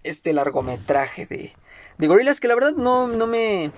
Este 0.02 0.32
largometraje 0.32 1.26
de, 1.26 1.54
de 1.98 2.08
Gorillaz, 2.08 2.40
que 2.40 2.48
la 2.48 2.56
verdad 2.56 2.74
no, 2.74 3.08
no 3.08 3.28
me. 3.28 3.72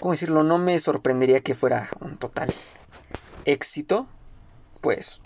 ¿Cómo 0.00 0.12
decirlo? 0.12 0.42
No 0.42 0.58
me 0.58 0.78
sorprendería 0.78 1.40
que 1.40 1.54
fuera 1.54 1.88
un 2.00 2.18
total 2.18 2.52
éxito. 3.44 4.06
Pues 4.80 5.20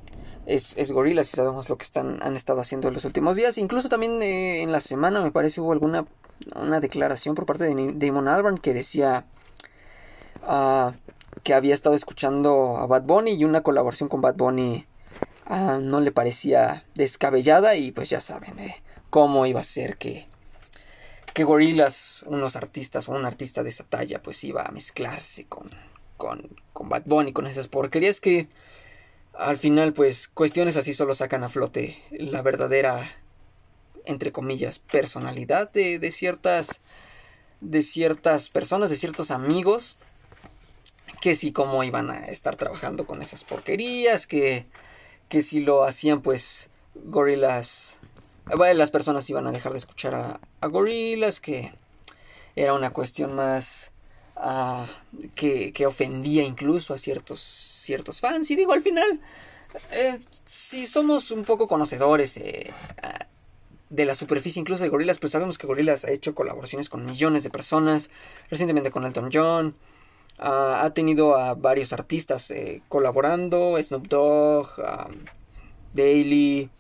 es, 0.47 0.75
es 0.77 0.93
Gorillaz 0.93 1.33
y 1.33 1.37
sabemos 1.37 1.69
lo 1.69 1.77
que 1.77 1.85
están, 1.85 2.19
han 2.23 2.35
estado 2.37 2.61
haciendo 2.61 2.89
en 2.89 2.95
los 2.95 3.05
últimos 3.05 3.37
días. 3.37 3.59
Incluso 3.59 3.89
también 3.89 4.23
eh, 4.23 4.63
en 4.63 4.73
la 4.73 4.81
semana 4.81 5.23
me 5.23 5.31
parece 5.31 5.61
hubo 5.61 5.73
alguna 5.73 6.07
una 6.57 6.81
declaración 6.81 7.35
por 7.35 7.47
parte 7.47 7.65
de 7.65 7.93
Damon 7.95 8.27
Albarn 8.27 8.59
que 8.59 8.75
decía 8.75 9.27
ah, 10.43 10.93
que 11.43 11.55
había 11.55 11.75
estado 11.75 11.95
escuchando 11.95 12.77
a 12.79 12.87
Bad 12.87 13.03
Bunny 13.03 13.33
y 13.33 13.45
una 13.45 13.63
colaboración 13.63 14.09
con 14.09 14.21
Bad 14.21 14.35
Bunny 14.35 14.87
ah, 15.47 15.79
no 15.81 16.01
le 16.01 16.11
parecía 16.11 16.85
descabellada 16.95 17.77
y 17.77 17.93
pues 17.93 18.11
ya 18.11 18.21
saben 18.21 18.59
eh, 18.59 18.75
cómo 19.11 19.47
iba 19.47 19.61
a 19.61 19.65
ser 19.65 19.97
que 19.99 20.29
que 21.33 21.45
Gorillaz, 21.45 22.25
unos 22.27 22.57
artistas 22.57 23.09
o 23.09 23.13
un 23.13 23.25
artista 23.25 23.63
de 23.63 23.71
esa 23.71 23.85
talla, 23.85 24.23
pues 24.23 24.45
iba 24.45 24.65
a 24.65 24.71
mezclarse 24.71 25.47
con, 25.47 25.71
con, 26.19 26.57
con 26.75 26.91
Bad 26.91 27.05
Bunny, 27.07 27.33
con 27.33 27.47
esas 27.47 27.69
porquerías 27.69 28.21
que 28.21 28.49
al 29.35 29.59
final, 29.59 29.93
pues, 29.93 30.29
cuestiones 30.29 30.77
así 30.77 30.93
solo 30.93 31.15
sacan 31.15 31.45
a 31.45 31.49
flote 31.49 32.03
la 32.11 32.43
verdadera, 32.43 33.11
entre 34.05 34.33
comillas, 34.33 34.79
personalidad 34.79 35.73
de, 35.73 35.99
de 35.99 36.11
ciertas, 36.11 36.81
de 37.61 37.83
ciertas 37.83 38.51
personas, 38.51 38.91
de 38.91 38.97
ciertos 38.97 39.31
amigos, 39.31 39.99
que 41.21 41.35
sí, 41.35 41.53
cómo 41.53 41.85
iban 41.85 42.11
a 42.11 42.27
estar 42.27 42.57
trabajando 42.57 43.07
con 43.07 43.23
esas 43.23 43.45
porquerías, 43.45 44.27
que, 44.27 44.67
que 45.29 45.41
si 45.41 45.61
lo 45.61 45.85
hacían, 45.85 46.21
pues, 46.21 46.69
gorilas, 46.95 47.99
bueno, 48.57 48.75
las 48.75 48.91
personas 48.91 49.29
iban 49.31 49.47
a 49.47 49.53
dejar 49.53 49.73
de 49.73 49.79
escuchar 49.79 50.15
a, 50.15 50.41
a 50.61 50.67
gorilas, 50.67 51.41
que 51.41 51.73
era 52.55 52.75
una 52.75 52.91
cuestión 52.91 53.35
más 53.35 53.92
que, 55.35 55.73
que 55.73 55.87
ofendía 55.87 56.43
incluso 56.43 56.95
a 56.95 56.99
ciertos 56.99 57.73
ciertos 57.83 58.21
fans. 58.21 58.51
Y 58.51 58.57
digo, 58.57 58.73
al 58.73 58.83
final, 58.83 59.21
eh, 59.91 60.21
si 60.45 60.87
somos 60.87 61.31
un 61.31 61.45
poco 61.45 61.67
conocedores 61.67 62.37
eh, 62.37 62.71
de 63.91 64.05
la 64.05 64.15
superficie 64.15 64.61
incluso 64.61 64.83
de 64.83 64.89
Gorillaz, 64.89 65.19
pues 65.19 65.33
sabemos 65.33 65.59
que 65.59 65.67
Gorillaz 65.67 66.05
ha 66.05 66.11
hecho 66.11 66.35
colaboraciones 66.35 66.89
con 66.89 67.05
millones 67.05 67.43
de 67.43 67.51
personas. 67.51 68.11
Recientemente 68.51 68.91
con 68.91 69.05
Elton 69.05 69.31
John. 69.33 69.75
ha 70.39 70.91
tenido 70.95 71.37
a 71.37 71.55
varios 71.55 71.93
artistas 71.93 72.51
eh, 72.51 72.83
colaborando. 72.89 73.77
Snoop 73.83 74.09
Dogg, 74.09 74.79
um, 74.79 75.13
Daily, 75.93 76.71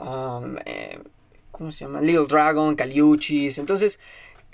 um, 0.00 0.56
¿cómo 1.52 1.70
se 1.70 1.84
llama? 1.84 2.00
Little 2.00 2.26
Dragon, 2.26 2.74
Caliuchis. 2.74 3.58
Entonces, 3.58 4.00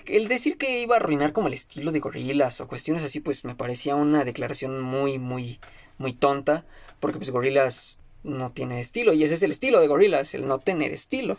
el 0.07 0.29
decir 0.29 0.59
que 0.59 0.83
iba 0.83 0.97
a 0.97 0.99
arruinar 0.99 1.33
como 1.33 1.49
el 1.49 1.55
estilo 1.55 1.93
de 1.93 2.01
Gorillaz 2.01 2.61
o 2.61 2.69
cuestiones 2.69 3.05
así, 3.05 3.21
pues 3.21 3.45
me 3.45 3.55
parecía 3.55 3.97
una 3.97 4.25
declaración 4.25 4.81
muy, 4.81 5.19
muy 5.19 5.61
muy 5.99 6.13
tonta, 6.13 6.65
porque 7.01 7.19
pues 7.19 7.31
Gorillaz 7.31 7.99
no 8.23 8.53
tiene 8.53 8.81
estilo, 8.81 9.13
y 9.13 9.25
ese 9.25 9.35
es 9.35 9.43
el 9.43 9.51
estilo 9.51 9.81
de 9.81 9.87
Gorillaz, 9.87 10.35
el 10.35 10.49
no 10.49 10.59
tener 10.59 10.93
estilo. 10.93 11.37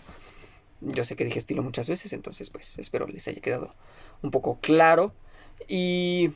Yo 0.81 1.03
sé 1.03 1.15
que 1.15 1.25
dije 1.25 1.39
estilo 1.39 1.63
muchas 1.63 1.89
veces, 1.89 2.13
entonces 2.13 2.49
pues 2.49 2.77
espero 2.77 3.07
les 3.07 3.27
haya 3.27 3.41
quedado 3.41 3.73
un 4.21 4.31
poco 4.31 4.59
claro. 4.61 5.13
Y 5.67 6.31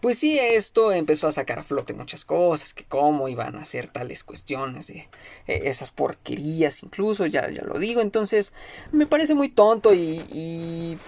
pues 0.00 0.18
sí, 0.18 0.38
esto 0.38 0.92
empezó 0.92 1.28
a 1.28 1.32
sacar 1.32 1.58
a 1.58 1.62
flote 1.62 1.92
muchas 1.92 2.24
cosas, 2.24 2.72
que 2.72 2.84
cómo 2.84 3.28
iban 3.28 3.56
a 3.56 3.62
hacer 3.62 3.88
tales 3.88 4.24
cuestiones 4.24 4.86
de 4.86 5.08
eh, 5.46 5.62
esas 5.64 5.90
porquerías, 5.90 6.82
incluso, 6.82 7.26
ya, 7.26 7.50
ya 7.50 7.62
lo 7.62 7.78
digo, 7.78 8.00
entonces 8.00 8.52
me 8.92 9.06
parece 9.06 9.34
muy 9.34 9.50
tonto 9.50 9.94
y, 9.94 10.98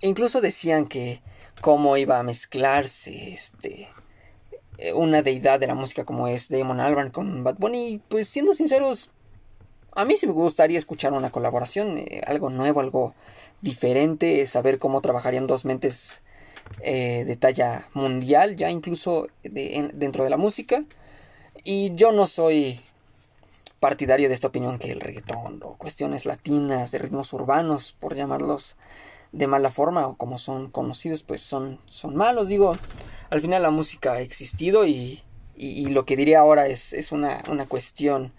incluso 0.00 0.40
decían 0.40 0.86
que 0.86 1.20
cómo 1.60 1.96
iba 1.96 2.18
a 2.18 2.22
mezclarse 2.22 3.32
este 3.32 3.88
eh, 4.78 4.94
una 4.94 5.20
deidad 5.20 5.60
de 5.60 5.66
la 5.66 5.74
música 5.74 6.04
como 6.04 6.26
es 6.26 6.48
Damon 6.48 6.80
Albarn 6.80 7.10
con 7.10 7.44
Bad 7.44 7.56
Bunny. 7.58 8.00
Pues 8.08 8.28
siendo 8.28 8.54
sinceros, 8.54 9.10
a 9.92 10.06
mí 10.06 10.16
sí 10.16 10.26
me 10.26 10.32
gustaría 10.32 10.78
escuchar 10.78 11.12
una 11.12 11.30
colaboración, 11.30 11.98
eh, 11.98 12.22
algo 12.26 12.48
nuevo, 12.48 12.80
algo 12.80 13.14
diferente, 13.60 14.46
saber 14.46 14.78
cómo 14.78 15.02
trabajarían 15.02 15.46
dos 15.46 15.66
mentes 15.66 16.22
eh, 16.80 17.24
de 17.26 17.36
talla 17.36 17.88
mundial, 17.94 18.56
ya 18.56 18.70
incluso 18.70 19.28
dentro 19.42 20.24
de 20.24 20.30
la 20.30 20.36
música. 20.36 20.84
Y 21.64 21.94
yo 21.94 22.12
no 22.12 22.26
soy 22.26 22.80
partidario 23.80 24.28
de 24.28 24.34
esta 24.34 24.48
opinión 24.48 24.78
que 24.78 24.92
el 24.92 25.00
reggaetón 25.00 25.60
o 25.64 25.76
cuestiones 25.76 26.26
latinas 26.26 26.90
de 26.90 26.98
ritmos 26.98 27.32
urbanos, 27.32 27.96
por 27.98 28.14
llamarlos 28.14 28.76
de 29.32 29.46
mala 29.46 29.70
forma 29.70 30.06
o 30.06 30.16
como 30.16 30.38
son 30.38 30.70
conocidos, 30.70 31.22
pues 31.22 31.40
son, 31.40 31.80
son 31.86 32.14
malos. 32.14 32.48
Digo, 32.48 32.76
al 33.30 33.40
final 33.40 33.62
la 33.62 33.70
música 33.70 34.14
ha 34.14 34.20
existido 34.20 34.86
y, 34.86 35.22
y, 35.56 35.86
lo 35.86 36.04
que 36.04 36.16
diría 36.16 36.40
ahora 36.40 36.66
es, 36.66 36.92
es 36.92 37.12
una, 37.12 37.42
una, 37.48 37.66
cuestión 37.66 38.32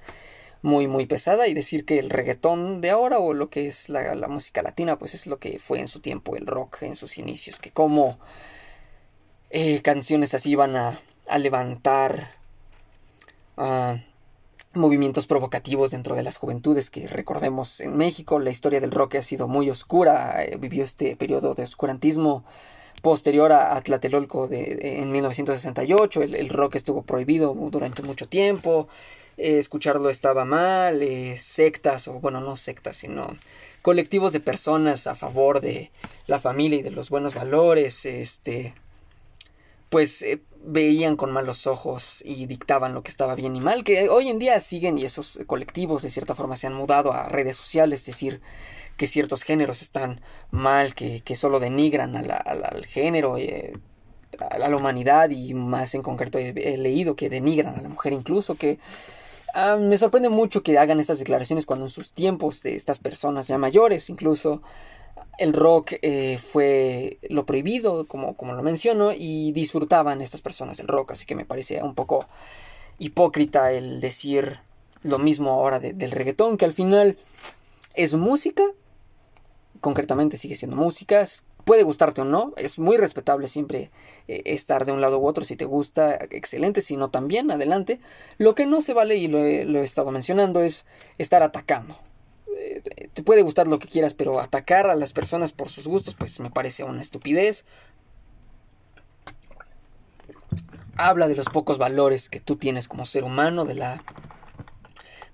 muy 0.61 0.87
muy 0.87 1.05
pesada 1.05 1.47
y 1.47 1.53
decir 1.53 1.85
que 1.85 1.99
el 1.99 2.09
reggaetón 2.09 2.81
de 2.81 2.91
ahora 2.91 3.19
o 3.19 3.33
lo 3.33 3.49
que 3.49 3.67
es 3.67 3.89
la, 3.89 4.13
la, 4.15 4.27
música 4.27 4.61
latina 4.61 4.97
pues 4.97 5.15
es 5.15 5.27
lo 5.27 5.39
que 5.39 5.59
fue 5.59 5.79
en 5.79 5.87
su 5.87 5.99
tiempo 5.99 6.35
el 6.35 6.45
rock 6.45 6.83
en 6.83 6.95
sus 6.95 7.17
inicios 7.17 7.59
que 7.59 7.71
como 7.71 8.19
eh, 9.49 9.81
canciones 9.81 10.33
así 10.33 10.51
iban 10.51 10.75
a, 10.75 10.99
a 11.27 11.37
levantar 11.39 12.35
uh, 13.57 13.97
movimientos 14.73 15.27
provocativos 15.27 15.91
dentro 15.91 16.15
de 16.15 16.23
las 16.23 16.37
juventudes 16.37 16.89
que 16.89 17.07
recordemos 17.07 17.79
en 17.79 17.97
México 17.97 18.39
la 18.39 18.51
historia 18.51 18.79
del 18.79 18.91
rock 18.91 19.15
ha 19.15 19.21
sido 19.23 19.47
muy 19.47 19.69
oscura 19.69 20.43
eh, 20.43 20.57
vivió 20.59 20.83
este 20.83 21.15
periodo 21.15 21.55
de 21.55 21.63
oscurantismo 21.63 22.45
posterior 23.01 23.51
a, 23.51 23.79
Tlatelolco 23.81 24.47
de, 24.47 24.99
en 25.01 25.11
1968. 25.11 26.21
El, 26.21 26.49
rock 26.49 26.75
estuvo 26.75 27.01
prohibido 27.01 27.53
durante 27.53 28.03
mucho 28.03 28.27
tiempo. 28.27 28.87
Eh, 29.37 29.57
escucharlo 29.57 30.09
estaba 30.09 30.45
mal. 30.45 31.01
Eh, 31.01 31.37
sectas, 31.37 32.07
o 32.07 32.13
bueno, 32.19 32.41
no 32.41 32.55
sectas, 32.55 32.97
sino 32.97 33.35
colectivos 33.81 34.33
de 34.33 34.39
personas 34.39 35.07
a 35.07 35.15
favor 35.15 35.61
de 35.61 35.91
la 36.27 36.39
familia 36.39 36.79
y 36.79 36.83
de 36.83 36.91
los 36.91 37.09
buenos 37.09 37.33
valores. 37.33 38.05
Este. 38.05 38.73
Pues 39.89 40.21
eh, 40.21 40.41
veían 40.63 41.17
con 41.17 41.31
malos 41.31 41.67
ojos 41.67 42.21
y 42.25 42.45
dictaban 42.45 42.93
lo 42.93 43.03
que 43.03 43.11
estaba 43.11 43.35
bien 43.35 43.55
y 43.55 43.61
mal. 43.61 43.83
Que 43.83 44.09
hoy 44.09 44.29
en 44.29 44.39
día 44.39 44.59
siguen 44.59 44.97
y 44.97 45.05
esos 45.05 45.39
colectivos 45.47 46.01
de 46.01 46.09
cierta 46.09 46.35
forma 46.35 46.55
se 46.55 46.67
han 46.67 46.73
mudado 46.73 47.11
a 47.13 47.27
redes 47.27 47.57
sociales. 47.57 48.01
Es 48.01 48.05
decir 48.07 48.41
que 48.97 49.07
ciertos 49.07 49.43
géneros 49.43 49.81
están 49.81 50.21
mal, 50.51 50.95
que, 50.95 51.21
que 51.21 51.35
solo 51.35 51.59
denigran 51.59 52.15
al 52.15 52.85
género, 52.85 53.37
a 54.39 54.69
la 54.69 54.75
humanidad 54.75 55.29
y 55.29 55.53
más 55.53 55.93
en 55.95 56.01
concreto 56.01 56.39
he, 56.39 56.77
leído 56.77 57.15
que 57.15 57.29
denigran 57.29 57.75
a 57.75 57.81
la 57.81 57.89
mujer 57.89 58.13
incluso, 58.13 58.55
que 58.55 58.79
ah, 59.53 59.77
me 59.79 59.97
sorprende 59.97 60.29
mucho 60.29 60.63
que 60.63 60.77
hagan 60.77 60.99
estas 60.99 61.19
declaraciones 61.19 61.65
cuando 61.65 61.85
en 61.85 61.89
sus 61.89 62.13
tiempos 62.13 62.61
de 62.63 62.75
estas 62.75 62.99
personas 62.99 63.47
ya 63.47 63.57
mayores 63.57 64.09
incluso 64.09 64.61
el 65.37 65.53
rock 65.53 65.93
eh, 66.01 66.37
fue 66.37 67.17
lo 67.29 67.45
prohibido, 67.45 68.07
como, 68.07 68.35
como 68.35 68.53
lo 68.53 68.61
menciono, 68.63 69.11
y 69.11 69.51
disfrutaban 69.53 70.21
estas 70.21 70.41
personas 70.41 70.79
el 70.79 70.87
rock, 70.87 71.11
así 71.13 71.25
que 71.25 71.35
me 71.35 71.45
parece 71.45 71.81
un 71.81 71.95
poco 71.95 72.27
hipócrita 72.99 73.71
el 73.71 74.01
decir 74.01 74.59
lo 75.03 75.17
mismo 75.17 75.51
ahora 75.51 75.79
del 75.79 76.11
reggaetón, 76.11 76.57
que 76.57 76.65
al 76.65 76.73
final 76.73 77.17
es 77.95 78.13
música, 78.13 78.63
concretamente 79.81 80.37
sigue 80.37 80.55
siendo 80.55 80.77
música, 80.77 81.27
puede 81.65 81.83
gustarte 81.83 82.21
o 82.21 82.25
no, 82.25 82.53
es 82.57 82.79
muy 82.79 82.97
respetable 82.97 83.47
siempre 83.47 83.91
eh, 84.27 84.43
estar 84.45 84.85
de 84.85 84.93
un 84.93 85.01
lado 85.01 85.19
u 85.19 85.27
otro, 85.27 85.43
si 85.43 85.55
te 85.55 85.65
gusta, 85.65 86.15
excelente, 86.29 86.81
si 86.81 86.95
no 86.95 87.09
también, 87.09 87.51
adelante. 87.51 87.99
Lo 88.37 88.55
que 88.55 88.65
no 88.65 88.81
se 88.81 88.93
vale, 88.93 89.17
y 89.17 89.27
lo 89.27 89.39
he 89.39 89.83
estado 89.83 90.11
mencionando, 90.11 90.61
es 90.61 90.85
estar 91.17 91.43
atacando 91.43 91.97
te 93.13 93.23
puede 93.23 93.41
gustar 93.41 93.67
lo 93.67 93.79
que 93.79 93.87
quieras, 93.87 94.13
pero 94.13 94.39
atacar 94.39 94.89
a 94.89 94.95
las 94.95 95.13
personas 95.13 95.51
por 95.51 95.69
sus 95.69 95.87
gustos, 95.87 96.15
pues 96.15 96.39
me 96.39 96.49
parece 96.49 96.83
una 96.83 97.01
estupidez. 97.01 97.65
Habla 100.95 101.27
de 101.27 101.35
los 101.35 101.47
pocos 101.47 101.77
valores 101.77 102.29
que 102.29 102.39
tú 102.39 102.57
tienes 102.57 102.87
como 102.87 103.05
ser 103.05 103.23
humano, 103.23 103.65
de 103.65 103.75
la 103.75 104.03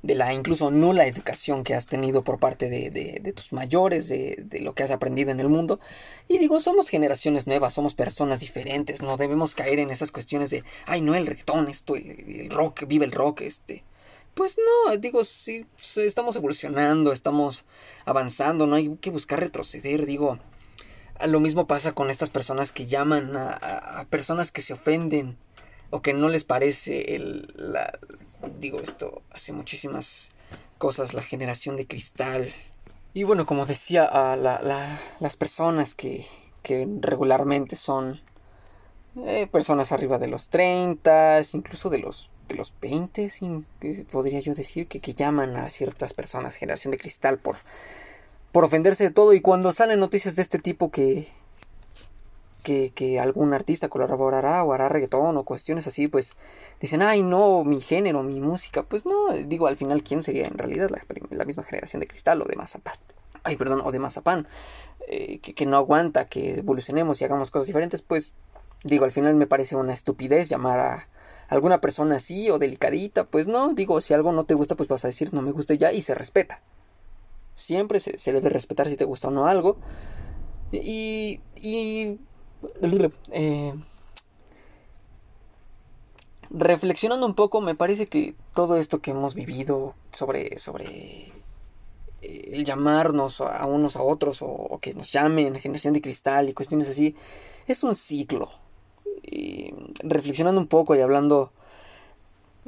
de 0.03 0.15
la 0.15 0.33
incluso 0.33 0.71
nula 0.71 1.07
educación 1.07 1.63
que 1.63 1.73
has 1.73 1.87
tenido 1.87 2.23
por 2.23 2.39
parte 2.39 2.69
de, 2.69 2.89
de, 2.91 3.33
tus 3.33 3.51
mayores, 3.51 4.07
de, 4.07 4.35
de, 4.43 4.61
lo 4.61 4.73
que 4.73 4.83
has 4.83 4.91
aprendido 4.91 5.31
en 5.31 5.39
el 5.39 5.49
mundo. 5.49 5.79
Y 6.27 6.37
digo, 6.37 6.59
somos 6.59 6.89
generaciones 6.89 7.47
nuevas, 7.47 7.73
somos 7.73 7.95
personas 7.95 8.39
diferentes, 8.39 9.01
no 9.01 9.17
debemos 9.17 9.55
caer 9.55 9.79
en 9.79 9.89
esas 9.89 10.11
cuestiones 10.11 10.49
de, 10.49 10.63
ay, 10.85 11.01
no, 11.01 11.15
el 11.15 11.25
reggaetón, 11.25 11.67
esto, 11.67 11.95
el 11.95 12.49
rock, 12.49 12.85
vive 12.87 13.05
el 13.05 13.11
rock, 13.11 13.41
este. 13.41 13.83
Pues 14.37 14.57
no, 14.57 14.95
digo, 14.97 15.25
sí, 15.25 15.65
estamos 15.95 16.35
evolucionando, 16.35 17.11
estamos 17.11 17.65
avanzando, 18.05 18.67
no 18.67 18.75
hay 18.75 18.95
que 18.97 19.09
buscar 19.09 19.39
retroceder, 19.39 20.05
digo. 20.05 20.37
Lo 21.25 21.39
mismo 21.39 21.65
pasa 21.65 21.93
con 21.93 22.11
estas 22.11 22.29
personas 22.29 22.71
que 22.71 22.85
llaman 22.85 23.35
a, 23.35 24.05
personas 24.11 24.51
que 24.51 24.61
se 24.61 24.73
ofenden 24.73 25.37
o 25.89 26.03
que 26.03 26.13
no 26.13 26.29
les 26.29 26.43
parece 26.43 27.15
el, 27.15 27.51
la, 27.55 27.97
digo 28.59 28.79
esto, 28.79 29.21
hace 29.31 29.53
muchísimas 29.53 30.31
cosas 30.77 31.13
la 31.13 31.21
generación 31.21 31.75
de 31.75 31.87
cristal. 31.87 32.53
Y 33.13 33.23
bueno, 33.23 33.45
como 33.45 33.65
decía, 33.65 34.05
a 34.05 34.35
las 34.35 35.37
personas 35.37 35.95
que, 35.95 36.25
que 36.61 36.87
regularmente 37.01 37.75
son 37.75 38.21
eh, 39.15 39.47
personas 39.47 39.91
arriba 39.91 40.19
de 40.19 40.27
los 40.27 40.49
30, 40.49 41.41
incluso 41.53 41.89
de 41.89 41.99
los 41.99 42.29
de 42.47 42.55
los 42.55 42.73
20, 42.81 43.29
podría 44.09 44.39
yo 44.39 44.53
decir, 44.53 44.87
que, 44.87 45.01
que, 45.01 45.13
llaman 45.13 45.57
a 45.57 45.69
ciertas 45.69 46.13
personas 46.13 46.55
generación 46.55 46.91
de 46.91 46.97
cristal 46.97 47.39
por, 47.39 47.57
por 48.53 48.63
ofenderse 48.63 49.03
de 49.03 49.11
todo. 49.11 49.33
Y 49.33 49.41
cuando 49.41 49.71
salen 49.73 49.99
noticias 49.99 50.35
de 50.35 50.41
este 50.43 50.57
tipo 50.57 50.89
que, 50.89 51.27
que, 52.63 52.91
que, 52.93 53.19
algún 53.19 53.53
artista 53.53 53.87
colaborará 53.87 54.63
o 54.63 54.73
hará 54.73 54.89
reggaetón 54.89 55.37
o 55.37 55.43
cuestiones 55.43 55.87
así, 55.87 56.07
pues 56.07 56.35
dicen, 56.81 57.01
ay 57.01 57.23
no, 57.23 57.63
mi 57.63 57.81
género, 57.81 58.23
mi 58.23 58.39
música. 58.39 58.83
Pues 58.83 59.05
no, 59.05 59.29
digo, 59.31 59.67
al 59.67 59.75
final, 59.75 60.03
¿quién 60.03 60.23
sería 60.23 60.45
en 60.45 60.57
realidad 60.57 60.89
la, 60.89 61.01
la 61.29 61.45
misma 61.45 61.63
generación 61.63 61.99
de 61.99 62.07
cristal 62.07 62.41
o 62.41 62.45
de 62.45 62.55
mazapán? 62.55 62.97
Ay, 63.43 63.55
perdón, 63.55 63.81
o 63.83 63.91
de 63.91 63.99
mazapán, 63.99 64.47
eh, 65.07 65.39
que, 65.39 65.53
que 65.53 65.65
no 65.65 65.77
aguanta 65.77 66.27
que 66.27 66.59
evolucionemos 66.59 67.21
y 67.21 67.25
hagamos 67.25 67.51
cosas 67.51 67.67
diferentes, 67.67 68.01
pues 68.01 68.33
digo, 68.83 69.05
al 69.05 69.11
final 69.11 69.35
me 69.35 69.47
parece 69.47 69.75
una 69.75 69.93
estupidez 69.93 70.49
llamar 70.49 70.79
a 70.79 71.07
alguna 71.47 71.79
persona 71.79 72.17
así 72.17 72.49
o 72.49 72.59
delicadita, 72.59 73.23
pues 73.23 73.47
no, 73.47 73.73
digo, 73.73 74.01
si 74.01 74.13
algo 74.13 74.31
no 74.31 74.43
te 74.45 74.53
gusta, 74.53 74.75
pues 74.75 74.89
vas 74.89 75.05
a 75.05 75.07
decir 75.07 75.33
no 75.33 75.41
me 75.41 75.51
gusta 75.51 75.73
ya 75.73 75.93
y 75.93 76.01
se 76.01 76.13
respeta. 76.13 76.61
Siempre 77.55 77.99
se, 77.99 78.31
debe 78.31 78.49
respetar 78.49 78.87
si 78.87 78.97
te 78.97 79.05
gusta 79.05 79.29
o 79.29 79.31
no 79.31 79.47
algo. 79.47 79.77
Y... 80.71 81.39
y 81.55 82.19
eh, 83.31 83.73
reflexionando 86.49 87.25
un 87.25 87.35
poco, 87.35 87.61
me 87.61 87.75
parece 87.75 88.07
que 88.07 88.35
todo 88.53 88.77
esto 88.77 88.99
que 88.99 89.11
hemos 89.11 89.35
vivido 89.35 89.95
sobre, 90.11 90.59
sobre 90.59 91.31
el 92.21 92.65
llamarnos 92.65 93.41
a 93.41 93.65
unos 93.65 93.95
a 93.95 94.01
otros 94.01 94.41
o, 94.41 94.47
o, 94.47 94.79
que 94.79 94.93
nos 94.93 95.11
llamen 95.11 95.55
generación 95.55 95.93
de 95.93 96.01
cristal 96.01 96.49
y 96.49 96.53
cuestiones 96.53 96.89
así, 96.89 97.15
es 97.67 97.83
un 97.83 97.95
ciclo. 97.95 98.49
Y 99.23 99.73
reflexionando 99.99 100.59
un 100.61 100.67
poco 100.67 100.95
y 100.95 101.01
hablando 101.01 101.51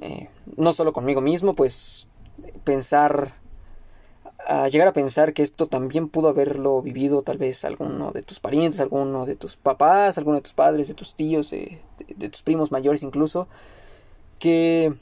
eh, 0.02 0.30
no 0.56 0.72
solo 0.72 0.94
conmigo 0.94 1.22
mismo, 1.22 1.54
pues 1.54 2.08
pensar, 2.64 3.34
a 4.50 4.68
llegar 4.68 4.88
a 4.88 4.94
pensar 4.94 5.34
que 5.34 5.44
esto 5.44 5.68
también 5.68 6.10
pudo 6.10 6.30
haberlo 6.30 6.82
vivido 6.82 7.22
tal 7.22 7.38
vez 7.38 7.64
alguno 7.66 8.12
de 8.12 8.24
tus 8.24 8.40
parientes, 8.40 8.80
alguno 8.80 9.26
de 9.26 9.36
tus 9.36 9.58
papás, 9.58 10.18
alguno 10.18 10.38
de 10.38 10.42
tus 10.42 10.54
padres, 10.54 10.88
de 10.88 10.94
tus 10.94 11.16
tíos, 11.16 11.52
de, 11.52 11.80
tus 12.30 12.42
primos 12.42 12.72
mayores 12.72 13.04
incluso, 13.04 13.48
que 14.40 14.94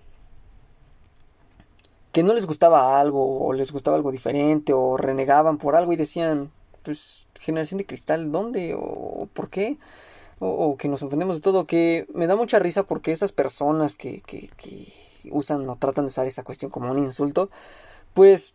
que 2.11 2.23
no 2.23 2.33
les 2.33 2.47
gustaba 2.47 2.99
algo 2.99 3.45
o 3.45 3.53
les 3.53 3.71
gustaba 3.71 3.95
algo 3.95 4.11
diferente 4.11 4.73
o 4.73 4.97
renegaban 4.97 5.57
por 5.57 5.75
algo 5.75 5.93
y 5.93 5.97
decían, 5.97 6.51
pues 6.83 7.27
generación 7.39 7.77
de 7.77 7.85
cristal, 7.85 8.31
¿dónde 8.31 8.75
o 8.75 9.27
por 9.33 9.49
qué? 9.49 9.77
o, 10.39 10.77
que 10.77 10.87
nos 10.87 11.03
ofendemos 11.03 11.37
de 11.37 11.41
todo, 11.41 11.65
que 11.65 12.07
me 12.13 12.27
da 12.27 12.35
mucha 12.35 12.59
risa 12.59 12.83
porque 12.83 13.11
esas 13.11 13.31
personas 13.31 13.95
que, 13.95 14.21
que 14.21 14.49
usan 15.31 15.67
o 15.69 15.75
tratan 15.75 16.05
de 16.05 16.09
usar 16.09 16.27
esa 16.27 16.43
cuestión 16.43 16.69
como 16.71 16.91
un 16.91 16.99
insulto, 16.99 17.49
pues 18.13 18.53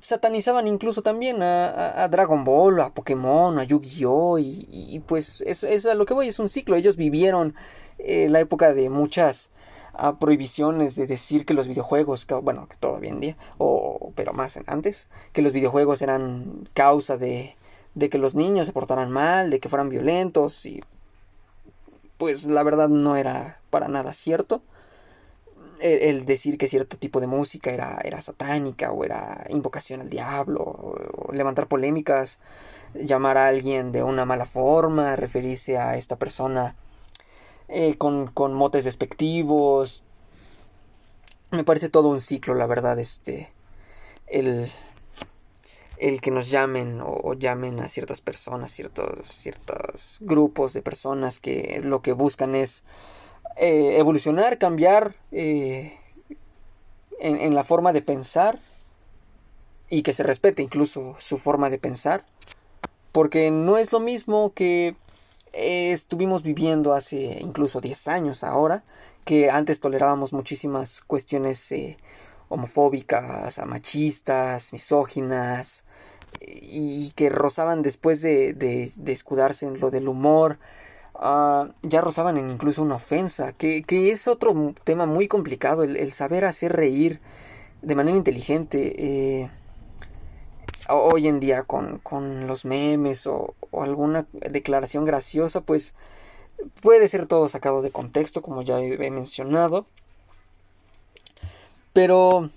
satanizaban 0.00 0.66
incluso 0.66 1.02
también 1.02 1.42
a, 1.42 2.02
a, 2.02 2.08
Dragon 2.08 2.44
Ball, 2.44 2.80
a 2.80 2.94
Pokémon, 2.94 3.58
a 3.58 3.64
Yu-Gi-Oh! 3.64 4.38
Y, 4.38 4.66
y, 4.70 5.00
pues 5.00 5.42
eso 5.46 5.66
es 5.66 5.86
a 5.86 5.94
lo 5.94 6.06
que 6.06 6.14
voy, 6.14 6.28
es 6.28 6.38
un 6.38 6.48
ciclo. 6.48 6.76
Ellos 6.76 6.96
vivieron 6.96 7.54
eh, 7.98 8.28
la 8.28 8.40
época 8.40 8.72
de 8.72 8.88
muchas 8.90 9.50
ah, 9.94 10.18
prohibiciones 10.18 10.96
de 10.96 11.06
decir 11.06 11.44
que 11.44 11.54
los 11.54 11.68
videojuegos, 11.68 12.26
bueno, 12.42 12.68
que 12.68 12.76
todavía 12.76 13.10
en 13.10 13.20
día, 13.20 13.36
o, 13.58 14.12
pero 14.14 14.32
más 14.32 14.58
antes, 14.66 15.08
que 15.32 15.42
los 15.42 15.52
videojuegos 15.52 16.02
eran 16.02 16.68
causa 16.74 17.16
de, 17.16 17.56
de 17.94 18.08
que 18.08 18.18
los 18.18 18.34
niños 18.34 18.66
se 18.66 18.72
portaran 18.72 19.10
mal, 19.10 19.50
de 19.50 19.60
que 19.60 19.68
fueran 19.68 19.90
violentos 19.90 20.66
y 20.66 20.82
pues 22.18 22.44
la 22.44 22.62
verdad 22.62 22.88
no 22.88 23.16
era 23.16 23.60
para 23.70 23.88
nada 23.88 24.12
cierto. 24.12 24.62
El, 25.80 26.26
decir 26.26 26.58
que 26.58 26.68
cierto 26.68 26.98
tipo 26.98 27.20
de 27.20 27.26
música 27.26 27.70
era, 27.70 27.98
era 28.04 28.20
satánica 28.20 28.92
o 28.92 29.04
era 29.04 29.46
invocación 29.48 30.00
al 30.00 30.10
diablo, 30.10 30.62
o, 30.62 31.32
levantar 31.32 31.68
polémicas, 31.68 32.38
llamar 32.94 33.38
a 33.38 33.46
alguien 33.48 33.92
de 33.92 34.02
una 34.02 34.24
mala 34.24 34.44
forma, 34.44 35.16
referirse 35.16 35.78
a 35.78 35.96
esta 35.96 36.16
persona 36.16 36.76
eh, 37.68 37.96
con, 37.96 38.26
con 38.28 38.52
motes 38.52 38.84
despectivos. 38.84 40.02
Me 41.50 41.64
parece 41.64 41.88
todo 41.88 42.08
un 42.08 42.20
ciclo, 42.20 42.54
la 42.54 42.66
verdad, 42.66 42.98
este. 42.98 43.52
El, 44.26 44.70
el 46.00 46.20
que 46.20 46.30
nos 46.30 46.50
llamen 46.50 47.00
o, 47.02 47.34
llamen 47.34 47.78
a 47.80 47.88
ciertas 47.88 48.20
personas, 48.20 48.70
ciertos, 48.70 49.26
ciertos 49.26 50.18
grupos 50.20 50.72
de 50.72 50.82
personas 50.82 51.38
que 51.38 51.80
lo 51.84 52.00
que 52.00 52.12
buscan 52.12 52.54
es 52.54 52.84
eh, 53.56 53.98
evolucionar, 53.98 54.58
cambiar 54.58 55.14
eh, 55.32 55.98
en, 57.20 57.54
la 57.54 57.64
forma 57.64 57.92
de 57.92 58.02
pensar 58.02 58.58
y 59.88 60.02
que 60.02 60.12
se 60.12 60.22
respete 60.22 60.62
incluso 60.62 61.16
su 61.18 61.36
forma 61.36 61.68
de 61.68 61.78
pensar, 61.78 62.24
porque 63.12 63.50
no 63.50 63.76
es 63.76 63.92
lo 63.92 64.00
mismo 64.00 64.52
que 64.54 64.96
eh, 65.52 65.92
estuvimos 65.92 66.42
viviendo 66.42 66.94
hace 66.94 67.38
incluso 67.40 67.80
10 67.80 68.08
años 68.08 68.44
ahora, 68.44 68.82
que 69.24 69.50
antes 69.50 69.80
tolerábamos 69.80 70.32
muchísimas 70.32 71.02
cuestiones 71.02 71.74
homofóbicas, 72.48 73.60
machistas, 73.66 74.72
misóginas, 74.72 75.84
y 76.40 77.10
que 77.12 77.28
rozaban 77.28 77.82
después 77.82 78.22
de, 78.22 78.52
de, 78.54 79.12
escudarse 79.12 79.66
en 79.66 79.80
lo 79.80 79.90
del 79.90 80.08
humor, 80.08 80.58
ah, 81.20 81.68
ya 81.82 82.00
rozaban 82.00 82.36
en 82.38 82.50
incluso 82.50 82.82
una 82.82 82.96
ofensa, 82.96 83.52
que, 83.52 83.84
es 83.88 84.26
otro 84.26 84.74
tema 84.84 85.06
muy 85.06 85.28
complicado, 85.28 85.84
el, 85.84 86.12
saber 86.12 86.44
hacer 86.44 86.72
reír 86.72 87.20
de 87.82 87.94
manera 87.94 88.16
inteligente. 88.16 88.94
Eh, 89.42 89.50
hoy 90.88 91.28
en 91.28 91.40
día 91.40 91.62
con, 91.62 92.00
los 92.46 92.64
memes 92.64 93.26
o, 93.26 93.54
alguna 93.72 94.26
declaración 94.32 95.04
graciosa, 95.04 95.60
pues 95.60 95.94
puede 96.82 97.06
ser 97.08 97.26
todo 97.26 97.48
sacado 97.48 97.82
de 97.82 97.90
contexto, 97.90 98.42
como 98.42 98.62
ya 98.62 98.80
he 98.80 99.10
mencionado. 99.10 99.86
Pero 101.92 102.50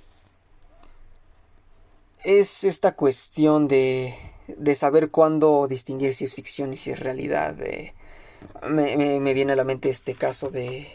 es 2.24 2.64
esta 2.64 2.96
cuestión 2.96 3.68
de, 3.68 4.16
de 4.48 4.76
saber 4.76 5.10
cuándo 5.12 5.68
distinguir 5.68 6.14
si 6.14 6.26
es 6.26 6.36
ficción 6.36 6.74
y 6.74 6.78
si 6.78 6.92
es 6.92 7.00
realidad. 7.00 7.56
Me, 8.70 9.34
viene 9.34 9.54
a 9.54 9.56
la 9.56 9.64
mente 9.64 9.90
este 9.90 10.16
caso 10.16 10.50
de, 10.50 10.88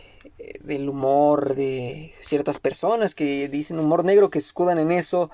del 0.62 0.88
humor 0.88 1.54
de 1.54 2.14
ciertas 2.20 2.58
personas 2.58 3.14
que 3.14 3.48
dicen 3.48 3.78
humor 3.78 4.04
negro, 4.04 4.30
que 4.30 4.38
escudan 4.38 4.78
en 4.78 4.90
eso 4.90 5.30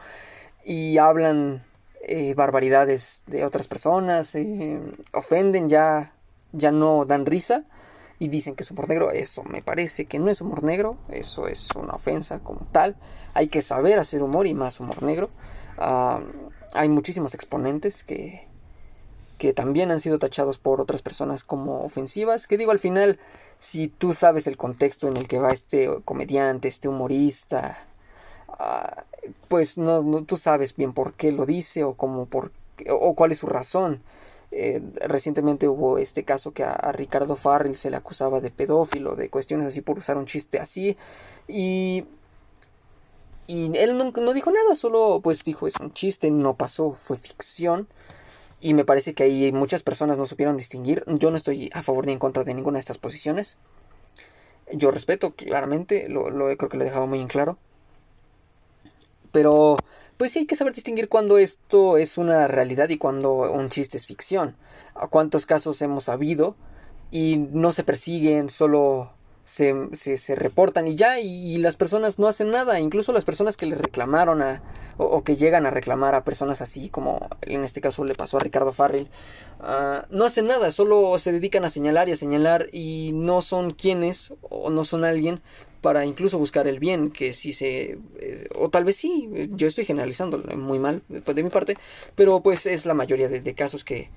y 0.64 0.98
hablan 0.98 1.64
eh, 2.06 2.34
barbaridades 2.34 3.22
de 3.26 3.44
otras 3.44 3.68
personas, 3.68 4.34
eh, 4.34 4.80
ofenden, 5.12 5.68
ya, 5.68 6.14
ya 6.52 6.70
no 6.70 7.04
dan 7.04 7.26
risa 7.26 7.64
y 8.18 8.28
dicen 8.28 8.54
que 8.54 8.62
es 8.62 8.70
humor 8.70 8.88
negro. 8.88 9.10
Eso 9.10 9.42
me 9.44 9.62
parece 9.62 10.06
que 10.06 10.18
no 10.18 10.30
es 10.30 10.40
humor 10.40 10.62
negro, 10.62 10.96
eso 11.08 11.48
es 11.48 11.68
una 11.76 11.94
ofensa 11.94 12.40
como 12.40 12.66
tal. 12.72 12.96
Hay 13.34 13.48
que 13.48 13.62
saber 13.62 13.98
hacer 13.98 14.22
humor 14.22 14.46
y 14.46 14.54
más 14.54 14.80
humor 14.80 15.02
negro. 15.02 15.30
Ah, 15.78 16.20
hay 16.74 16.88
muchísimos 16.88 17.34
exponentes 17.34 18.04
que, 18.04 18.48
que 19.38 19.52
también 19.52 19.90
han 19.90 20.00
sido 20.00 20.18
tachados 20.18 20.58
por 20.58 20.80
otras 20.80 21.02
personas 21.02 21.44
como 21.44 21.84
ofensivas. 21.84 22.46
Que 22.46 22.58
digo, 22.58 22.70
al 22.70 22.78
final, 22.78 23.18
si 23.58 23.88
tú 23.88 24.12
sabes 24.12 24.46
el 24.46 24.56
contexto 24.56 25.08
en 25.08 25.16
el 25.16 25.28
que 25.28 25.38
va 25.38 25.52
este 25.52 25.88
comediante, 26.04 26.68
este 26.68 26.88
humorista, 26.88 27.78
ah, 28.48 29.04
pues 29.48 29.78
no, 29.78 30.24
tú 30.24 30.36
sabes 30.36 30.76
bien 30.76 30.92
por 30.92 31.14
qué 31.14 31.32
lo 31.32 31.46
dice 31.46 31.84
o 31.84 31.94
cómo 31.94 32.26
por 32.26 32.52
o 32.88 33.14
cuál 33.14 33.32
es 33.32 33.38
su 33.38 33.46
razón. 33.46 34.02
Eh, 34.56 34.80
recientemente 35.00 35.66
hubo 35.66 35.98
este 35.98 36.22
caso 36.22 36.52
que 36.52 36.62
a, 36.62 36.92
Ricardo 36.92 37.34
Farrell 37.34 37.74
se 37.74 37.90
le 37.90 37.96
acusaba 37.96 38.40
de 38.40 38.52
pedófilo, 38.52 39.16
de 39.16 39.28
cuestiones 39.28 39.66
así 39.66 39.80
por 39.80 39.98
usar 39.98 40.16
un 40.16 40.26
chiste 40.26 40.60
así. 40.60 40.96
Y, 41.48 42.04
y 43.48 43.76
él 43.76 43.98
no, 43.98 44.12
no, 44.12 44.32
dijo 44.32 44.52
nada, 44.52 44.76
solo 44.76 45.20
pues 45.22 45.42
dijo 45.42 45.66
es 45.66 45.74
un 45.80 45.92
chiste, 45.92 46.30
no 46.30 46.54
pasó, 46.54 46.92
fue 46.92 47.16
ficción. 47.16 47.88
Y 48.64 48.72
me 48.72 48.86
parece 48.86 49.12
que 49.12 49.24
ahí 49.24 49.52
muchas 49.52 49.82
personas 49.82 50.16
no 50.16 50.24
supieron 50.24 50.56
distinguir. 50.56 51.04
Yo 51.06 51.30
no 51.30 51.36
estoy 51.36 51.68
a 51.74 51.82
favor 51.82 52.06
ni 52.06 52.12
en 52.12 52.18
contra 52.18 52.44
de 52.44 52.54
ninguna 52.54 52.78
de 52.78 52.80
estas 52.80 52.96
posiciones. 52.96 53.58
Yo 54.72 54.90
respeto 54.90 55.32
claramente, 55.32 56.08
lo, 56.08 56.30
lo 56.30 56.46
creo 56.56 56.70
que 56.70 56.78
lo 56.78 56.82
he 56.82 56.86
dejado 56.86 57.06
muy 57.06 57.20
en 57.20 57.28
claro. 57.28 57.58
Pero, 59.32 59.76
pues 60.16 60.32
sí 60.32 60.38
hay 60.38 60.46
que 60.46 60.56
saber 60.56 60.72
distinguir 60.72 61.10
cuando 61.10 61.36
esto 61.36 61.98
es 61.98 62.16
una 62.16 62.48
realidad 62.48 62.88
y 62.88 62.96
cuando 62.96 63.52
un 63.52 63.68
chiste 63.68 63.98
es 63.98 64.06
ficción. 64.06 64.56
¿A 64.94 65.08
cuántos 65.08 65.44
casos 65.44 65.82
hemos 65.82 66.08
habido 66.08 66.56
y 67.10 67.36
no 67.36 67.70
se 67.70 67.84
persiguen, 67.84 68.48
solo 68.48 69.12
se, 69.44 69.94
se, 69.94 70.34
reportan 70.34 70.88
y 70.88 70.96
ya, 70.96 71.20
y, 71.20 71.58
las 71.58 71.76
personas 71.76 72.18
no 72.18 72.26
hacen 72.26 72.50
nada, 72.50 72.80
incluso 72.80 73.12
las 73.12 73.24
personas 73.24 73.56
que 73.56 73.66
le 73.66 73.76
reclamaron 73.76 74.42
a, 74.42 74.62
o, 74.96 75.22
que 75.22 75.36
llegan 75.36 75.66
a 75.66 75.70
reclamar 75.70 76.14
a 76.14 76.24
personas 76.24 76.62
así, 76.62 76.88
como 76.88 77.28
en 77.42 77.64
este 77.64 77.80
caso 77.80 78.04
le 78.04 78.14
pasó 78.14 78.38
a 78.38 78.40
Ricardo 78.40 78.72
Farrell, 78.72 79.08
uh, 79.60 80.06
no 80.10 80.24
hacen 80.24 80.46
nada, 80.46 80.70
solo 80.72 81.18
se 81.18 81.32
dedican 81.32 81.64
a 81.64 81.70
señalar 81.70 82.08
y 82.08 82.12
a 82.12 82.16
señalar 82.16 82.68
y 82.72 83.12
no 83.14 83.42
son 83.42 83.72
quienes 83.72 84.32
o 84.42 84.70
no 84.70 84.84
son 84.84 85.04
alguien 85.04 85.42
para 85.84 86.06
incluso 86.06 86.38
buscar 86.38 86.66
el 86.66 86.78
bien, 86.78 87.10
que 87.10 87.34
si 87.34 87.52
se... 87.52 87.98
Eh, 88.18 88.48
o 88.54 88.70
tal 88.70 88.84
vez 88.84 88.96
sí, 88.96 89.28
yo 89.50 89.66
estoy 89.66 89.84
generalizando 89.84 90.38
muy 90.56 90.78
mal 90.78 91.02
pues, 91.22 91.36
de 91.36 91.42
mi 91.42 91.50
parte, 91.50 91.76
pero 92.14 92.40
pues 92.40 92.64
es 92.64 92.86
la 92.86 92.94
mayoría 92.94 93.28
de, 93.28 93.54
casos 93.54 93.84
que 93.84 94.08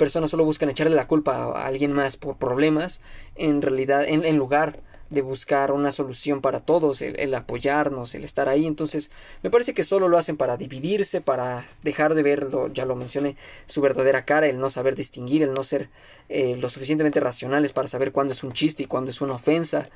personas 0.00 0.30
solo 0.30 0.46
buscan 0.46 0.70
echarle 0.70 0.96
la 0.96 1.06
culpa 1.06 1.36
a 1.36 1.66
alguien 1.66 1.92
más 1.92 2.16
por 2.16 2.38
problemas, 2.38 3.02
en 3.36 3.60
realidad, 3.60 4.02
en, 4.08 4.38
lugar 4.38 4.80
de 5.10 5.20
buscar 5.20 5.72
una 5.72 5.92
solución 5.92 6.40
para 6.40 6.60
todos, 6.60 7.02
el, 7.02 7.34
apoyarnos, 7.34 8.14
el 8.14 8.24
estar 8.24 8.48
ahí. 8.48 8.66
Entonces, 8.66 9.10
me 9.42 9.50
parece 9.50 9.74
que 9.74 9.82
solo 9.82 10.08
lo 10.08 10.16
hacen 10.16 10.38
para 10.38 10.56
dividirse, 10.56 11.20
para 11.20 11.66
dejar 11.82 12.14
de 12.14 12.22
verlo, 12.22 12.68
ya 12.68 12.86
lo 12.86 12.96
mencioné, 12.96 13.36
su 13.66 13.82
verdadera 13.82 14.24
cara, 14.24 14.46
el 14.46 14.58
no 14.58 14.70
saber 14.70 14.94
distinguir, 14.94 15.42
el 15.42 15.52
no 15.52 15.64
ser 15.64 15.90
eh, 16.30 16.56
lo 16.56 16.70
suficientemente 16.70 17.20
racionales 17.20 17.74
para 17.74 17.86
saber 17.86 18.10
cuándo 18.10 18.32
es 18.32 18.42
un 18.42 18.54
chiste 18.54 18.84
y 18.84 18.86
cuándo 18.86 19.10
es 19.10 19.20
una 19.20 19.34
ofensa. 19.34 19.90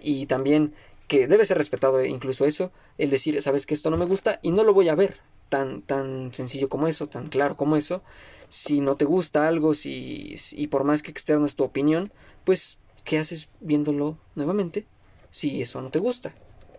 Y 0.00 0.26
también 0.26 0.72
que 1.08 1.26
debe 1.26 1.46
ser 1.46 1.58
respetado 1.58 2.04
incluso 2.04 2.44
eso, 2.44 2.70
el 2.96 3.10
decir, 3.10 3.42
sabes 3.42 3.66
que 3.66 3.74
esto 3.74 3.90
no 3.90 3.96
me 3.96 4.04
gusta 4.04 4.38
y 4.40 4.52
no 4.52 4.62
lo 4.62 4.72
voy 4.72 4.88
a 4.88 4.94
ver. 4.94 5.16
Tan, 5.48 5.82
tan 5.82 6.32
sencillo 6.32 6.68
como 6.68 6.86
eso, 6.86 7.08
tan 7.08 7.28
claro 7.28 7.56
como 7.56 7.76
eso. 7.76 8.02
Si 8.48 8.80
no 8.80 8.96
te 8.96 9.04
gusta 9.04 9.46
algo, 9.46 9.74
si, 9.74 10.36
y 10.52 10.66
por 10.68 10.84
más 10.84 11.02
que 11.02 11.10
externo 11.10 11.46
es 11.46 11.56
tu 11.56 11.64
opinión, 11.64 12.12
pues 12.44 12.78
¿qué 13.04 13.18
haces 13.18 13.48
viéndolo 13.60 14.16
nuevamente 14.34 14.86
si 15.30 15.60
eso 15.62 15.82
no 15.82 15.90
te 15.90 15.98
gusta? 15.98 16.34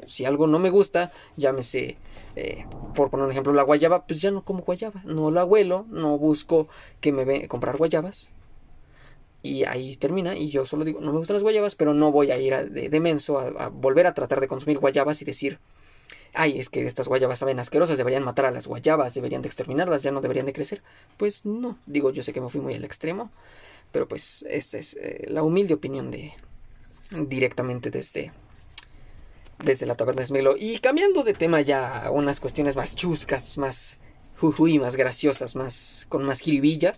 Si 0.07 0.25
algo 0.25 0.47
no 0.47 0.59
me 0.59 0.69
gusta, 0.69 1.11
llámese, 1.35 1.97
eh, 2.35 2.65
por 2.95 3.09
poner 3.09 3.25
un 3.25 3.31
ejemplo, 3.31 3.53
la 3.53 3.63
guayaba, 3.63 4.05
pues 4.05 4.21
ya 4.21 4.31
no 4.31 4.43
como 4.43 4.63
guayaba, 4.63 5.01
no 5.03 5.29
la 5.29 5.45
huelo, 5.45 5.85
no 5.89 6.17
busco 6.17 6.69
que 7.01 7.11
me 7.11 7.25
ve 7.25 7.47
comprar 7.47 7.77
guayabas. 7.77 8.29
Y 9.41 9.63
ahí 9.65 9.95
termina, 9.95 10.35
y 10.35 10.49
yo 10.49 10.65
solo 10.65 10.83
digo, 10.83 10.99
no 10.99 11.11
me 11.11 11.19
gustan 11.19 11.35
las 11.35 11.43
guayabas, 11.43 11.75
pero 11.75 11.93
no 11.93 12.11
voy 12.11 12.31
a 12.31 12.37
ir 12.37 12.71
de, 12.71 12.99
menso 12.99 13.39
a, 13.39 13.69
volver 13.69 14.05
a 14.07 14.13
tratar 14.13 14.41
de 14.41 14.47
consumir 14.47 14.79
guayabas 14.79 15.21
y 15.21 15.25
decir, 15.25 15.59
ay, 16.33 16.59
es 16.59 16.69
que 16.69 16.85
estas 16.85 17.07
guayabas 17.07 17.39
saben 17.39 17.59
asquerosas, 17.59 17.97
deberían 17.97 18.23
matar 18.23 18.45
a 18.45 18.51
las 18.51 18.67
guayabas, 18.67 19.13
deberían 19.13 19.41
de 19.41 19.47
exterminarlas, 19.47 20.03
ya 20.03 20.11
no 20.11 20.21
deberían 20.21 20.45
de 20.45 20.53
crecer. 20.53 20.81
Pues 21.17 21.45
no, 21.45 21.77
digo, 21.85 22.11
yo 22.11 22.23
sé 22.23 22.33
que 22.33 22.41
me 22.41 22.49
fui 22.49 22.61
muy 22.61 22.73
al 22.73 22.83
extremo, 22.83 23.31
pero 23.91 24.07
pues 24.07 24.45
esta 24.49 24.77
es 24.77 24.95
eh, 24.95 25.25
la 25.27 25.43
humilde 25.43 25.73
opinión 25.73 26.11
de 26.11 26.33
directamente 27.11 27.89
desde 27.89 28.31
desde 29.63 29.85
la 29.85 29.95
taberna 29.95 30.25
Smelo. 30.25 30.55
Y 30.57 30.79
cambiando 30.79 31.23
de 31.23 31.33
tema 31.33 31.61
ya 31.61 32.05
a 32.05 32.11
unas 32.11 32.39
cuestiones 32.39 32.75
más 32.75 32.95
chuscas, 32.95 33.57
más 33.57 33.97
jujuy, 34.37 34.79
más 34.79 34.95
graciosas, 34.95 35.55
más 35.55 36.05
con 36.09 36.23
más 36.23 36.39
jiribilla. 36.39 36.93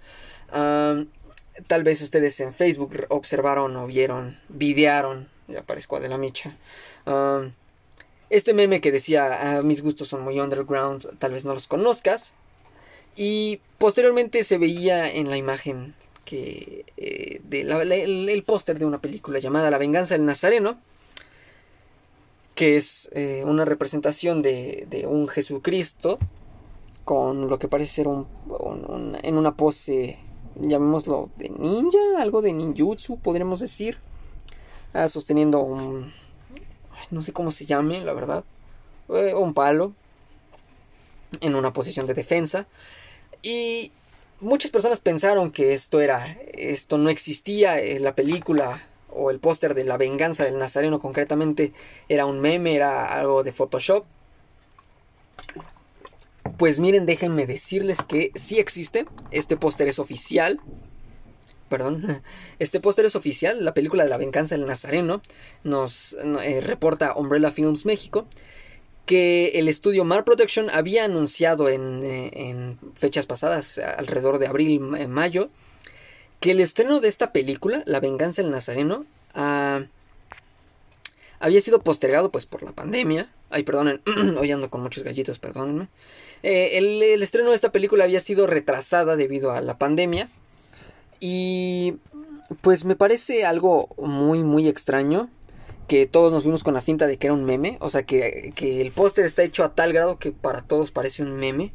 tal 0.52 1.84
vez 1.84 2.02
ustedes 2.02 2.40
en 2.40 2.54
Facebook 2.54 3.06
observaron 3.10 3.76
o 3.76 3.88
vieron, 3.88 4.40
videaron, 4.50 5.30
ya 5.48 5.64
parezco 5.64 6.00
de 6.00 6.10
la 6.10 6.18
micha. 6.18 6.58
Este 8.32 8.54
meme 8.54 8.80
que 8.80 8.94
decía, 8.94 9.58
ah, 9.58 9.62
mis 9.62 9.84
gustos 9.84 10.08
son 10.08 10.24
muy 10.24 10.40
underground, 10.40 11.20
tal 11.20 11.34
vez 11.34 11.44
no 11.44 11.54
los 11.54 11.68
conozcas. 11.68 12.34
Y 13.18 13.60
posteriormente 13.78 14.46
se 14.46 14.58
veía 14.58 15.12
en 15.12 15.30
la 15.30 15.36
imagen 15.36 15.96
que 16.24 16.86
eh, 16.96 17.42
el, 17.52 18.44
póster 18.44 18.80
de 18.80 18.86
una 18.86 19.02
película 19.02 19.40
llamada 19.40 19.70
La 19.70 19.78
venganza 19.78 20.14
del 20.14 20.26
Nazareno, 20.26 20.80
que 22.56 22.78
es 22.78 23.10
eh, 23.12 23.44
una 23.46 23.66
representación 23.66 24.42
de, 24.42 24.88
de, 24.90 25.08
un 25.08 25.28
Jesucristo 25.28 26.18
con 27.04 27.50
lo 27.50 27.60
que 27.60 27.68
parece 27.68 27.96
ser 27.96 28.08
un, 28.08 28.28
en 29.24 29.36
una 29.36 29.58
pose, 29.58 30.20
llamémoslo 30.56 31.32
de 31.36 31.50
ninja, 31.50 32.00
algo 32.20 32.42
de 32.42 32.54
ninjutsu, 32.54 33.20
podríamos 33.20 33.60
decir, 33.60 33.98
ah, 34.94 35.10
sosteniendo 35.10 35.60
un, 35.60 36.14
no 37.12 37.22
sé 37.22 37.34
cómo 37.34 37.52
se 37.52 37.66
llame, 37.66 38.02
la 38.02 38.14
verdad, 38.14 38.44
eh, 39.10 39.34
un 39.34 39.54
palo 39.54 39.94
en 41.40 41.56
una 41.56 41.72
posición 41.74 42.08
de 42.08 42.14
defensa. 42.14 42.68
Y 43.42 43.92
muchas 44.40 44.72
personas 44.72 45.00
pensaron 45.00 45.52
que 45.52 45.74
esto 45.74 46.02
era, 46.02 46.38
esto 46.54 46.98
no 46.98 47.10
existía, 47.10 47.80
eh, 47.80 48.00
la 48.00 48.16
película 48.16 48.82
o 49.10 49.30
el 49.30 49.40
póster 49.40 49.74
de 49.74 49.84
la 49.84 49.98
venganza 49.98 50.46
del 50.46 50.58
Nazareno 50.58 51.00
concretamente 51.00 51.74
era 52.10 52.26
un 52.26 52.40
meme, 52.40 52.76
era 52.76 53.06
algo 53.06 53.44
de 53.44 53.52
Photoshop. 53.52 54.06
Pues 56.58 56.80
miren, 56.80 57.06
déjenme 57.06 57.46
decirles 57.46 58.02
que 58.02 58.32
sí 58.36 58.60
existe, 58.60 59.06
este 59.32 59.58
póster 59.58 59.88
es 59.88 60.00
oficial. 60.00 60.60
Perdón, 61.72 62.22
este 62.60 62.82
póster 62.82 63.06
es 63.06 63.16
oficial, 63.16 63.64
la 63.64 63.74
película 63.74 64.04
de 64.04 64.10
la 64.10 64.18
venganza 64.18 64.56
del 64.56 64.68
Nazareno 64.68 65.22
nos 65.64 66.18
eh, 66.44 66.60
reporta 66.60 67.16
Umbrella 67.16 67.50
Films 67.50 67.86
México 67.86 68.28
que 69.06 69.54
el 69.56 69.70
estudio 69.70 70.04
Mar 70.04 70.26
Production 70.26 70.70
había 70.70 71.06
anunciado 71.06 71.70
en, 71.70 72.02
eh, 72.04 72.76
fechas 72.96 73.26
pasadas, 73.26 73.80
alrededor 73.80 74.38
de 74.38 74.48
abril, 74.48 74.80
mayo, 74.82 75.50
que 76.42 76.52
el 76.52 76.60
estreno 76.60 77.00
de 77.00 77.08
esta 77.08 77.32
película, 77.32 77.84
La 77.86 78.02
venganza 78.02 78.42
del 78.42 78.52
Nazareno, 78.52 79.06
ah, 79.34 79.86
había 81.40 81.62
sido 81.62 81.82
postergado 81.82 82.32
pues 82.32 82.46
por 82.46 82.64
la 82.64 82.74
pandemia. 82.74 83.30
Ay, 83.50 83.64
perdonen, 83.64 84.02
hoy 84.38 84.52
ando 84.52 84.70
con 84.70 84.82
muchos 84.82 85.04
gallitos, 85.04 85.40
perdónenme. 85.40 85.88
Eh, 86.44 86.78
el, 86.78 87.02
el, 87.02 87.24
estreno 87.24 87.50
de 87.50 87.56
esta 87.56 87.72
película 87.72 88.04
había 88.04 88.20
sido 88.20 88.46
retrasada 88.46 89.16
debido 89.16 89.52
a 89.52 89.62
la 89.62 89.78
pandemia. 89.78 90.28
Y 91.22 92.00
pues 92.62 92.84
me 92.84 92.98
parece 92.98 93.46
algo 93.46 93.88
muy, 93.98 94.44
muy 94.44 94.68
extraño 94.68 95.30
que 95.88 96.08
todos 96.08 96.34
nos 96.34 96.44
vimos 96.44 96.64
con 96.64 96.74
la 96.74 96.82
finta 96.82 97.06
de 97.06 97.18
que 97.18 97.28
era 97.28 97.34
un 97.34 97.46
meme. 97.46 97.78
O 97.80 97.90
sea, 97.90 98.04
que, 98.04 98.54
el 98.58 98.92
póster 98.92 99.24
está 99.24 99.44
hecho 99.44 99.64
a 99.64 99.76
tal 99.76 99.94
grado 99.94 100.18
que 100.20 100.32
para 100.32 100.62
todos 100.62 100.92
parece 100.92 101.22
un 101.22 101.36
meme. 101.36 101.72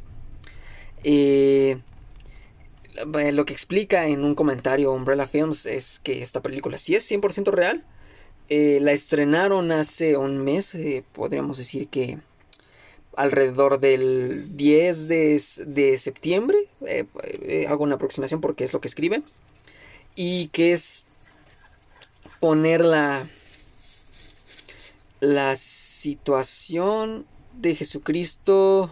Eh, 1.03 1.79
lo 3.05 3.45
que 3.45 3.53
explica 3.53 4.07
en 4.07 4.23
un 4.23 4.35
comentario 4.35 4.91
Umbrella 4.91 5.27
Films 5.27 5.65
es 5.65 5.99
que 5.99 6.21
esta 6.21 6.41
película 6.41 6.77
sí 6.77 6.95
es 6.95 7.09
100% 7.09 7.51
real. 7.51 7.85
Eh, 8.49 8.79
la 8.81 8.91
estrenaron 8.91 9.71
hace 9.71 10.17
un 10.17 10.39
mes, 10.39 10.75
eh, 10.75 11.03
podríamos 11.13 11.57
decir 11.57 11.87
que 11.87 12.17
alrededor 13.17 13.79
del 13.79 14.55
10 14.55 15.07
de, 15.09 15.41
de 15.65 15.97
septiembre. 15.97 16.57
hago 17.67 17.83
una 17.83 17.95
aproximación 17.95 18.39
porque 18.39 18.63
es 18.63 18.71
lo 18.71 18.79
que 18.79 18.87
escribe. 18.87 19.23
Y 20.15 20.47
que 20.47 20.71
es 20.71 21.03
ponerla 22.39 23.27
la 25.19 25.55
situación 25.55 27.25
de 27.53 27.75
Jesucristo 27.75 28.91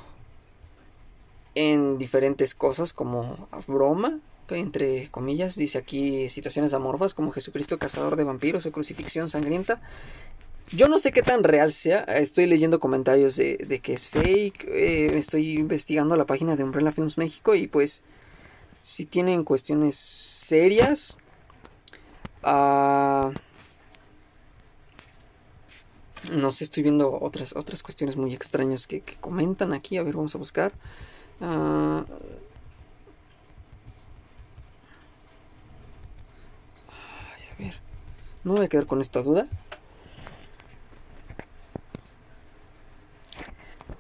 en 1.54 1.98
diferentes 1.98 2.56
cosas 2.56 2.94
como 2.94 3.48
broma, 3.68 4.20
entre 4.50 5.10
comillas, 5.10 5.56
dice 5.56 5.78
aquí 5.78 6.30
situaciones 6.30 6.74
amorfas 6.74 7.14
como 7.14 7.32
Jesucristo 7.32 7.80
cazador 7.80 8.16
de 8.16 8.24
vampiros 8.24 8.66
o 8.66 8.72
crucifixión 8.72 9.30
sangrienta. 9.30 9.82
Yo 10.72 10.88
no 10.88 10.98
sé 10.98 11.12
qué 11.12 11.22
tan 11.22 11.44
real 11.44 11.72
sea, 11.72 12.00
estoy 12.02 12.48
leyendo 12.48 12.80
comentarios 12.80 13.36
de, 13.36 13.80
que 13.84 13.94
es 13.94 14.08
fake, 14.08 14.66
eh, 14.68 15.18
estoy 15.18 15.60
investigando 15.60 16.16
la 16.16 16.26
página 16.26 16.56
de 16.56 16.64
Umbrella 16.64 16.92
Films 16.92 17.18
México 17.20 17.54
y 17.54 17.68
pues 17.68 18.02
si 18.82 19.06
tienen 19.06 19.44
cuestiones 19.44 19.96
serias, 19.96 21.18
uh, 22.44 23.32
no 26.32 26.52
sé, 26.52 26.64
estoy 26.64 26.84
viendo 26.84 27.20
otras, 27.22 27.56
otras 27.56 27.84
cuestiones 27.84 28.18
muy 28.18 28.34
extrañas 28.34 28.88
que, 28.88 29.02
comentan 29.22 29.74
aquí. 29.74 29.98
A 29.98 30.04
ver, 30.04 30.16
vamos 30.16 30.34
a 30.36 30.38
buscar. 30.38 30.72
Uh, 31.40 31.46
a 31.46 32.06
ver. 37.60 37.76
No 38.44 38.54
voy 38.54 38.66
a 38.66 38.70
quedar 38.70 38.86
con 38.86 39.02
esta 39.02 39.22
duda. 39.22 39.48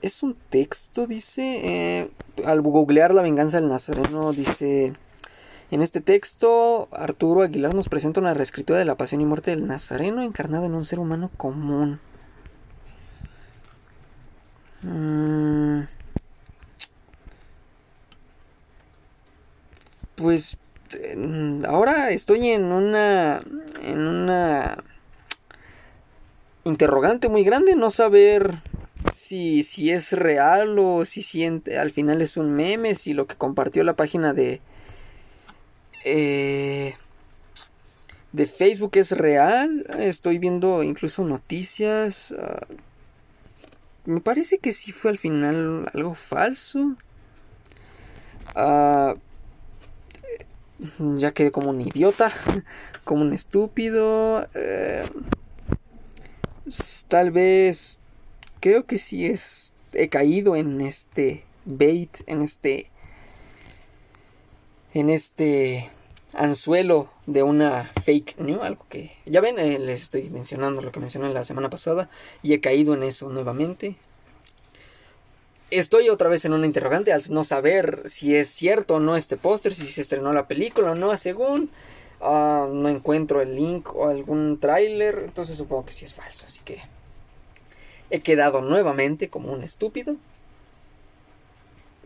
Es 0.05 0.21
un 0.21 0.35
texto, 0.35 1.07
dice. 1.07 1.61
Eh, 1.63 2.11
al 2.45 2.61
googlear 2.61 3.11
la 3.11 3.23
venganza 3.23 3.59
del 3.59 3.69
Nazareno, 3.69 4.33
dice. 4.33 4.93
En 5.71 5.81
este 5.81 5.99
texto, 5.99 6.87
Arturo 6.91 7.41
Aguilar 7.41 7.73
nos 7.73 7.89
presenta 7.89 8.19
una 8.19 8.35
reescritura 8.35 8.77
de 8.77 8.85
la 8.85 8.93
pasión 8.93 9.21
y 9.21 9.25
muerte 9.25 9.49
del 9.49 9.65
Nazareno 9.65 10.21
encarnado 10.21 10.67
en 10.67 10.75
un 10.75 10.85
ser 10.85 10.99
humano 10.99 11.31
común. 11.37 11.99
Mm. 14.83 15.87
Pues 20.13 20.55
ahora 21.67 22.11
estoy 22.11 22.49
en 22.49 22.65
una 22.65 23.41
en 23.81 23.99
una 24.01 24.83
interrogante 26.63 27.27
muy 27.27 27.43
grande, 27.43 27.75
no 27.75 27.89
saber 27.89 28.61
si, 29.13 29.89
es 29.91 30.11
real 30.13 30.77
o 30.79 31.05
si 31.05 31.21
siente, 31.21 31.77
al 31.77 31.91
final 31.91 32.21
es 32.21 32.37
un 32.37 32.55
meme, 32.55 32.95
si 32.95 33.13
lo 33.13 33.27
que 33.27 33.35
compartió 33.35 33.83
la 33.83 33.95
página 33.95 34.33
de 34.33 34.61
eh, 36.05 36.95
de 38.35 38.45
Facebook 38.45 38.91
es 38.95 39.11
real. 39.11 39.85
Estoy 39.97 40.39
viendo 40.39 40.83
incluso 40.83 41.23
noticias. 41.23 42.33
Ah, 42.37 42.67
me 44.05 44.21
parece 44.21 44.59
que 44.59 44.73
sí 44.73 44.91
fue 44.91 45.11
al 45.11 45.17
final 45.17 45.89
algo 45.93 46.15
falso. 46.15 46.95
Uh, 48.55 49.15
ya 51.17 51.31
quedé 51.31 51.51
como 51.51 51.69
un 51.71 51.81
idiota, 51.81 52.31
como 53.03 53.21
un 53.21 53.33
estúpido. 53.33 54.47
Eh, 54.53 55.05
tal 57.07 57.31
vez 57.31 57.97
creo 58.65 58.87
que 58.87 58.97
sí 58.97 59.27
es 59.27 59.75
he 59.93 60.09
caído 60.09 60.55
en 60.55 60.81
este 60.81 61.43
bait, 61.65 62.21
en 62.25 62.41
este 62.41 62.89
en 64.95 65.11
este 65.11 65.91
anzuelo 66.33 67.11
de 67.27 67.43
una 67.43 67.91
fake 68.03 68.39
news, 68.39 68.63
algo 68.63 68.87
que 68.89 69.11
ya 69.27 69.39
ven, 69.39 69.59
eh, 69.59 69.77
les 69.77 70.01
estoy 70.01 70.31
mencionando 70.31 70.81
lo 70.81 70.91
que 70.91 70.99
mencioné 70.99 71.29
la 71.29 71.43
semana 71.43 71.69
pasada 71.69 72.09
y 72.41 72.53
he 72.53 72.59
caído 72.59 72.95
en 72.95 73.03
eso 73.03 73.29
nuevamente. 73.29 73.97
Estoy 75.69 76.09
otra 76.09 76.29
vez 76.29 76.43
en 76.45 76.53
una 76.53 76.65
interrogante 76.65 77.13
al 77.13 77.21
no 77.29 77.43
saber 77.43 78.01
si 78.05 78.35
es 78.35 78.49
cierto 78.49 78.95
o 78.95 78.99
no 78.99 79.15
este 79.15 79.37
póster, 79.37 79.75
si 79.75 79.85
se 79.85 80.01
estrenó 80.01 80.33
la 80.33 80.47
película 80.47 80.93
o 80.93 80.95
no, 80.95 81.15
según 81.17 81.69
ah, 82.19 82.67
no 82.73 82.89
encuentro 82.89 83.43
el 83.43 83.55
link 83.55 83.95
o 83.95 84.07
algún 84.07 84.59
tráiler, 84.59 85.21
entonces 85.23 85.55
supongo 85.55 85.85
que 85.85 85.91
sí 85.91 86.05
es 86.05 86.15
falso, 86.15 86.45
así 86.47 86.61
que 86.65 86.94
he 88.09 88.21
quedado 88.21 88.61
nuevamente 88.61 89.29
como 89.29 89.51
un 89.51 89.63
estúpido. 89.63 90.15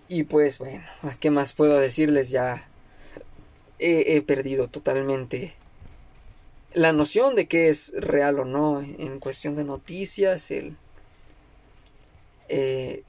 Y 0.07 0.23
pues 0.23 0.57
bueno, 0.57 0.85
¿qué 1.19 1.29
más 1.29 1.53
puedo 1.53 1.77
decirles 1.77 2.29
ya? 2.29 2.69
he, 3.79 4.21
perdido 4.21 4.67
totalmente 4.67 5.53
la 6.73 6.93
noción 6.93 7.35
de 7.35 7.47
que 7.47 7.69
es 7.69 7.93
real 7.95 8.39
o 8.39 8.45
no 8.45 8.81
en 8.81 9.19
cuestión 9.19 9.55
de 9.55 9.63
noticias, 9.63 10.51
el... 10.51 10.77
Eh, 12.49 13.03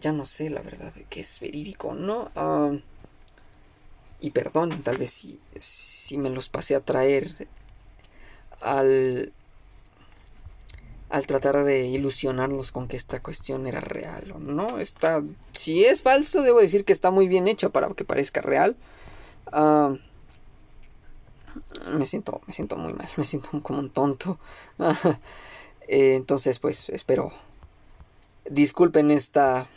ya 0.00 0.12
no 0.12 0.26
sé 0.26 0.50
la 0.50 0.62
verdad 0.62 0.92
de 0.94 1.04
que 1.04 1.20
es 1.20 1.38
verídico 1.40 1.88
o 1.88 1.94
no. 1.94 2.30
y 4.20 4.30
perdón, 4.30 4.82
tal 4.82 4.98
vez 4.98 5.10
si, 5.10 5.40
si 5.58 6.18
me 6.18 6.30
los 6.30 6.48
pasé 6.48 6.74
a 6.74 6.80
traer 6.80 7.30
al, 8.60 9.32
al 11.08 11.26
tratar 11.26 11.64
de 11.64 11.86
ilusionarlos 11.86 12.72
con 12.72 12.88
que 12.88 12.96
esta 12.96 13.22
cuestión 13.22 13.66
era 13.66 13.80
real 13.80 14.32
o 14.32 14.38
no. 14.38 14.78
Está, 14.78 15.22
si 15.52 15.84
es 15.84 16.02
falso, 16.02 16.42
debo 16.42 16.60
decir 16.60 16.84
que 16.84 16.92
está 16.92 17.10
muy 17.10 17.28
bien 17.28 17.48
hecho 17.48 17.70
para 17.70 17.88
que 17.94 18.04
parezca 18.04 18.40
real 18.40 18.76
me 21.92 22.06
siento, 22.06 22.40
me 22.46 22.52
siento 22.52 22.76
muy 22.76 22.92
mal, 22.92 23.08
me 23.16 23.24
siento 23.24 23.50
como 23.62 23.80
un 23.80 23.90
tonto. 23.90 24.38
Eh, 25.88 26.16
entonces, 26.16 26.58
pues 26.58 26.88
espero. 26.88 27.30
Disculpen 28.50 29.12
esta. 29.12 29.68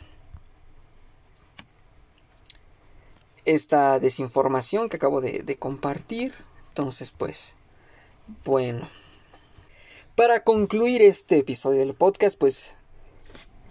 Esta 3.46 4.00
desinformación 4.00 4.90
que 4.90 4.98
acabo 4.98 5.22
de 5.22 5.58
compartir. 5.60 6.34
Entonces, 6.70 7.12
pues. 7.12 7.58
Bueno. 8.44 8.90
Para 10.20 10.44
concluir 10.44 11.02
este 11.02 11.38
episodio 11.38 11.80
del 11.80 11.94
podcast, 11.94 12.38
pues. 12.38 12.76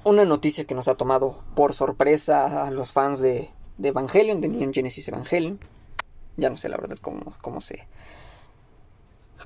Una 0.03 0.25
noticia 0.25 0.65
que 0.65 0.75
nos 0.75 0.89
ha 0.89 0.95
tomado 0.95 1.45
por 1.55 1.75
sorpresa 1.75 2.67
a 2.67 2.71
los 2.71 2.95
fans 2.95 3.21
de, 3.21 3.51
de 3.77 3.89
Evangelion, 3.91 4.41
de 4.41 4.49
Neon 4.49 4.73
Genesis 4.73 5.07
Evangelion. 5.09 5.61
Ya 6.39 6.49
no 6.49 6.57
sé 6.57 6.71
la 6.71 6.79
verdad 6.79 6.97
cómo, 7.03 7.35
cómo 7.43 7.61
se 7.61 7.87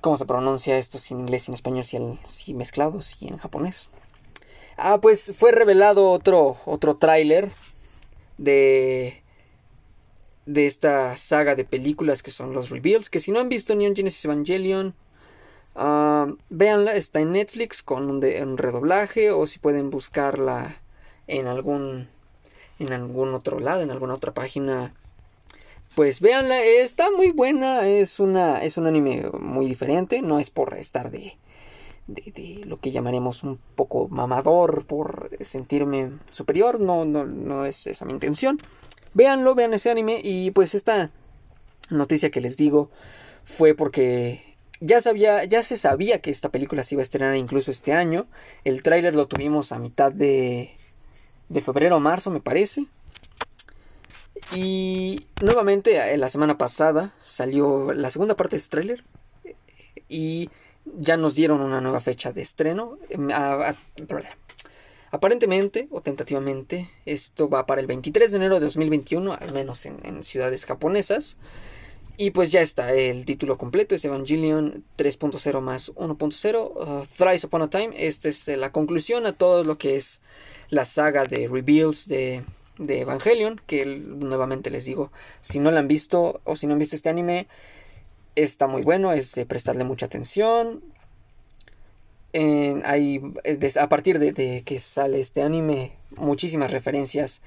¿Cómo 0.01 0.17
se 0.17 0.27
pronuncia 0.27 0.79
esto 0.79 0.97
si 0.99 1.15
en 1.15 1.19
inglés 1.19 1.49
y 1.49 1.51
en 1.51 1.55
español, 1.55 1.83
si, 1.83 1.97
el, 1.97 2.21
si 2.23 2.55
mezclados 2.55 3.21
y 3.21 3.27
en 3.27 3.37
japonés? 3.37 3.91
Ah, 4.77 5.01
pues 5.01 5.35
fue 5.37 5.51
revelado 5.51 6.09
otro, 6.09 6.59
otro 6.67 6.99
tráiler 6.99 7.51
de, 8.39 9.25
de 10.47 10.67
esta 10.69 11.17
saga 11.17 11.57
de 11.57 11.65
películas 11.65 12.23
que 12.23 12.31
son 12.31 12.53
los 12.53 12.71
reveals. 12.71 13.11
Que 13.11 13.19
si 13.19 13.33
no 13.33 13.41
han 13.41 13.49
visto 13.49 13.75
Neon 13.75 13.97
Genesis 13.97 14.25
Evangelion, 14.25 14.95
uh, 15.75 16.37
véanla, 16.51 16.95
está 16.95 17.21
en 17.21 17.33
Netflix 17.33 17.83
con 17.83 18.11
un, 18.11 18.59
redoblaje 18.59 19.31
o 19.31 19.47
si 19.47 19.59
pueden 19.59 19.91
buscarla 19.91 20.77
en 21.27 21.47
algún, 21.47 22.09
en 22.79 22.93
algún 22.93 23.35
otro 23.35 23.61
lado, 23.61 23.83
en 23.83 23.91
alguna 23.91 24.15
otra 24.15 24.33
página 24.33 24.95
pues 25.95 26.21
véanla, 26.21 26.63
está 26.63 27.11
muy 27.11 27.33
buena, 27.33 27.87
es 27.87 28.19
una 28.19 28.63
es 28.63 28.79
un 28.79 28.87
anime 28.87 29.31
muy 29.39 29.67
diferente, 29.67 30.23
no 30.23 30.39
es 30.39 30.49
por 30.49 30.73
estar 30.75 31.11
de, 31.11 31.37
de, 32.07 32.63
lo 32.65 32.81
que 32.81 32.91
llamaremos 32.91 33.43
un 33.43 33.59
poco 33.75 34.09
mamador, 34.09 34.87
por 34.87 35.31
sentirme 35.41 36.13
superior, 36.31 36.81
no, 36.81 37.05
no, 37.05 37.25
no 37.25 37.67
es 37.67 37.87
esa 37.87 38.07
mi 38.07 38.13
intención. 38.13 38.59
Véanlo, 39.15 39.55
vean 39.55 39.75
ese 39.75 39.91
anime 39.91 40.21
y 40.25 40.51
pues 40.53 40.75
esta 40.75 41.11
noticia 41.91 42.31
que 42.31 42.41
les 42.41 42.57
digo 42.57 42.91
fue 43.45 43.75
porque 43.75 44.52
ya 44.83 45.01
sabía, 45.01 45.45
ya 45.45 45.63
se 45.63 45.77
sabía 45.77 46.21
que 46.21 46.31
esta 46.31 46.51
película 46.51 46.83
se 46.83 46.97
iba 46.97 47.03
a 47.03 47.05
estrenar 47.05 47.37
incluso 47.37 47.71
este 47.71 47.93
año. 47.93 48.27
El 48.65 48.83
tráiler 48.83 49.15
lo 49.15 49.27
tuvimos 49.27 49.71
a 49.71 49.79
mitad 49.79 50.11
de, 50.11 50.73
de 51.49 51.61
febrero 51.61 51.97
o 51.97 52.01
marzo, 52.01 52.31
me 52.31 52.41
parece. 52.41 52.87
Y 54.57 55.27
nuevamente, 55.41 56.13
eh, 56.13 56.17
la 56.17 56.29
semana 56.29 56.59
pasada 56.59 57.15
salió 57.21 57.93
la 57.93 58.11
segunda 58.11 58.35
parte 58.35 58.57
de 58.57 58.59
este 58.59 58.71
tráiler. 58.71 59.05
Y 60.09 60.51
ya 60.99 61.17
nos 61.17 61.37
dieron 61.37 61.61
una 61.61 61.81
nueva 61.81 62.01
fecha 62.01 62.33
de 62.33 62.43
estreno. 62.43 62.99
Em, 63.09 63.29
aparentemente 65.13 65.87
o 65.91 66.01
tentativamente, 66.01 66.91
esto 67.07 67.49
va 67.49 67.67
para 67.67 67.81
el 67.81 67.87
23 67.87 68.33
de 68.33 68.37
enero 68.37 68.55
de 68.57 68.63
2021, 68.63 69.33
al 69.33 69.53
menos 69.53 69.87
en, 69.87 70.25
ciudades 70.25 70.67
japonesas. 70.67 71.37
Y 72.17 72.31
pues 72.31 72.53
ya 72.53 72.61
está, 72.61 72.93
el 72.93 73.25
título 73.25 73.59
completo 73.59 73.95
es 73.95 74.05
Evangelion 74.05 74.85
3.0 74.99 75.61
más 75.61 75.93
1.0, 75.95 77.01
uh, 77.03 77.07
Thrice 77.17 77.47
Upon 77.47 77.63
a 77.63 77.71
Time. 77.71 77.95
Esta 77.97 78.29
es 78.29 78.49
la 78.49 78.71
conclusión 78.71 79.27
a 79.27 79.33
todo 79.33 79.65
lo 79.65 79.79
que 79.79 79.97
es 79.97 80.21
la 80.69 80.85
saga 80.85 81.25
de 81.25 81.49
reveals 81.49 82.07
de 82.09 82.45
de 82.79 83.01
Evangelion, 83.01 83.61
que 83.67 83.85
nuevamente 83.87 84.71
les 84.71 84.85
digo, 84.85 85.13
si 85.41 85.59
no 85.59 85.71
la 85.71 85.81
han 85.81 85.89
visto 85.89 86.41
o 86.45 86.57
si 86.57 86.67
no 86.67 86.73
han 86.73 86.79
visto 86.79 86.97
este 86.97 87.09
anime, 87.11 87.47
está 88.35 88.67
muy 88.67 88.83
bueno, 88.83 89.13
es 89.13 89.39
prestarle 89.47 89.85
mucha 89.85 90.07
atención. 90.07 90.83
hay, 92.35 93.21
a 93.81 93.89
partir 93.89 94.19
de, 94.19 94.63
que 94.65 94.79
sale 94.79 95.21
este 95.21 95.43
anime, 95.43 95.93
muchísimas 96.17 96.71
referencias 96.71 97.43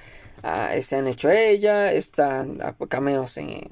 se 0.81 0.95
han 0.95 1.07
hecho 1.07 1.29
a 1.29 1.35
ella. 1.35 1.91
Están 1.91 2.59
cameos 2.89 3.37
en, 3.37 3.67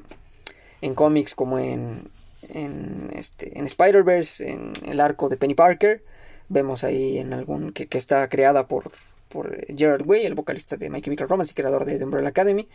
en 0.83 0.95
cómics 0.95 1.33
como 1.33 1.59
en, 1.59 2.09
en, 2.49 3.09
este, 3.15 3.57
en 3.57 3.65
Spider-Verse, 3.65 4.49
en 4.49 4.73
el 4.85 4.99
arco 4.99 5.29
de 5.29 5.37
Penny 5.37 5.55
Parker. 5.55 6.03
Vemos 6.49 6.83
ahí 6.83 7.17
en 7.19 7.31
algún 7.31 7.71
que, 7.71 7.87
está 7.97 8.27
creada 8.27 8.67
por, 8.67 8.91
por 9.29 9.65
Gerard 9.73 10.05
Way, 10.05 10.25
el 10.25 10.35
vocalista 10.35 10.75
de 10.75 10.89
My 10.89 11.01
Chemical 11.01 11.29
Romance 11.29 11.51
y 11.51 11.55
creador 11.55 11.85
de 11.85 11.97
The 11.97 12.03
Umbrella 12.03 12.27
Academy. 12.27 12.67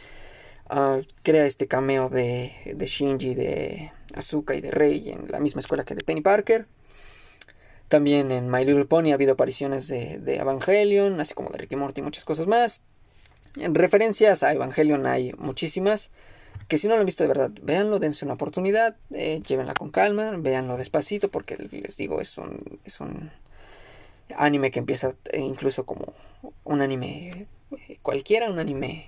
Ah, 0.70 1.00
crea 1.22 1.44
este 1.44 1.66
cameo 1.68 2.08
de, 2.08 2.52
de 2.74 2.86
Shinji, 2.86 3.34
de 3.34 3.92
Asuka 4.14 4.54
y 4.54 4.62
de 4.62 4.70
Rey 4.70 5.10
en 5.10 5.30
la 5.30 5.38
misma 5.38 5.60
escuela 5.60 5.84
que 5.84 5.94
de 5.94 6.02
Penny 6.02 6.22
Parker. 6.22 6.66
También 7.88 8.32
en 8.32 8.50
My 8.50 8.64
Little 8.64 8.86
Pony 8.86 9.10
ha 9.10 9.14
habido 9.14 9.32
apariciones 9.32 9.86
de, 9.88 10.18
de 10.18 10.36
Evangelion, 10.36 11.20
así 11.20 11.34
como 11.34 11.50
de 11.50 11.58
Ricky 11.58 11.76
Morty 11.76 12.00
y 12.00 12.04
muchas 12.04 12.24
cosas 12.24 12.46
más. 12.46 12.80
En 13.56 13.74
referencias 13.74 14.42
a 14.42 14.54
Evangelion 14.54 15.06
hay 15.06 15.34
muchísimas. 15.36 16.10
Que 16.68 16.76
si 16.76 16.86
no 16.86 16.94
lo 16.94 17.00
han 17.00 17.06
visto 17.06 17.24
de 17.24 17.28
verdad, 17.28 17.50
véanlo, 17.62 17.98
dense 17.98 18.26
una 18.26 18.34
oportunidad, 18.34 18.96
eh, 19.12 19.40
llévenla 19.46 19.72
con 19.72 19.90
calma, 19.90 20.32
véanlo 20.36 20.76
despacito, 20.76 21.30
porque 21.30 21.56
les 21.56 21.96
digo, 21.96 22.20
es 22.20 22.36
un, 22.36 22.78
es 22.84 23.00
un 23.00 23.30
anime 24.36 24.70
que 24.70 24.78
empieza 24.78 25.14
eh, 25.32 25.40
incluso 25.40 25.86
como 25.86 26.12
un 26.64 26.82
anime 26.82 27.46
eh, 27.88 27.98
cualquiera, 28.02 28.50
un 28.50 28.58
anime 28.58 29.06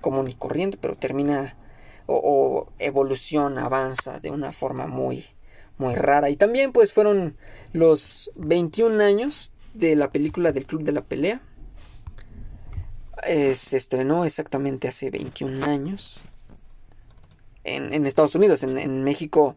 común 0.00 0.28
y 0.28 0.34
corriente, 0.34 0.78
pero 0.80 0.94
termina 0.94 1.56
o, 2.06 2.14
o, 2.14 2.72
evoluciona, 2.78 3.64
avanza 3.64 4.20
de 4.20 4.30
una 4.30 4.52
forma 4.52 4.86
muy, 4.86 5.24
muy 5.78 5.96
rara. 5.96 6.30
Y 6.30 6.36
también 6.36 6.70
pues 6.70 6.92
fueron 6.92 7.36
los 7.72 8.30
21 8.36 9.02
años 9.02 9.52
de 9.74 9.96
la 9.96 10.12
película 10.12 10.52
del 10.52 10.66
Club 10.66 10.84
de 10.84 10.92
la 10.92 11.02
Pelea. 11.02 11.42
Se 13.54 13.76
estrenó 13.76 14.24
exactamente 14.24 14.88
hace 14.88 15.10
21 15.10 15.64
años 15.64 16.20
en, 17.64 18.06
Estados 18.06 18.34
Unidos, 18.34 18.62
en, 18.62 19.04
México. 19.04 19.56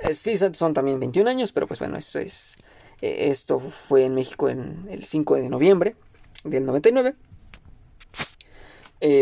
Eh, 0.00 0.14
sí, 0.14 0.36
son, 0.36 0.74
también 0.74 1.00
21 1.00 1.28
años, 1.28 1.52
pero 1.52 1.66
pues 1.66 1.80
bueno, 1.80 1.96
eso 1.96 2.18
es. 2.18 2.56
Eh, 3.00 3.28
esto 3.30 3.58
fue 3.58 4.04
en 4.04 4.14
México 4.14 4.48
en 4.48 4.86
el 4.90 5.04
5 5.04 5.36
de 5.36 5.48
noviembre 5.48 5.96
del 6.44 6.66
99. 6.66 7.14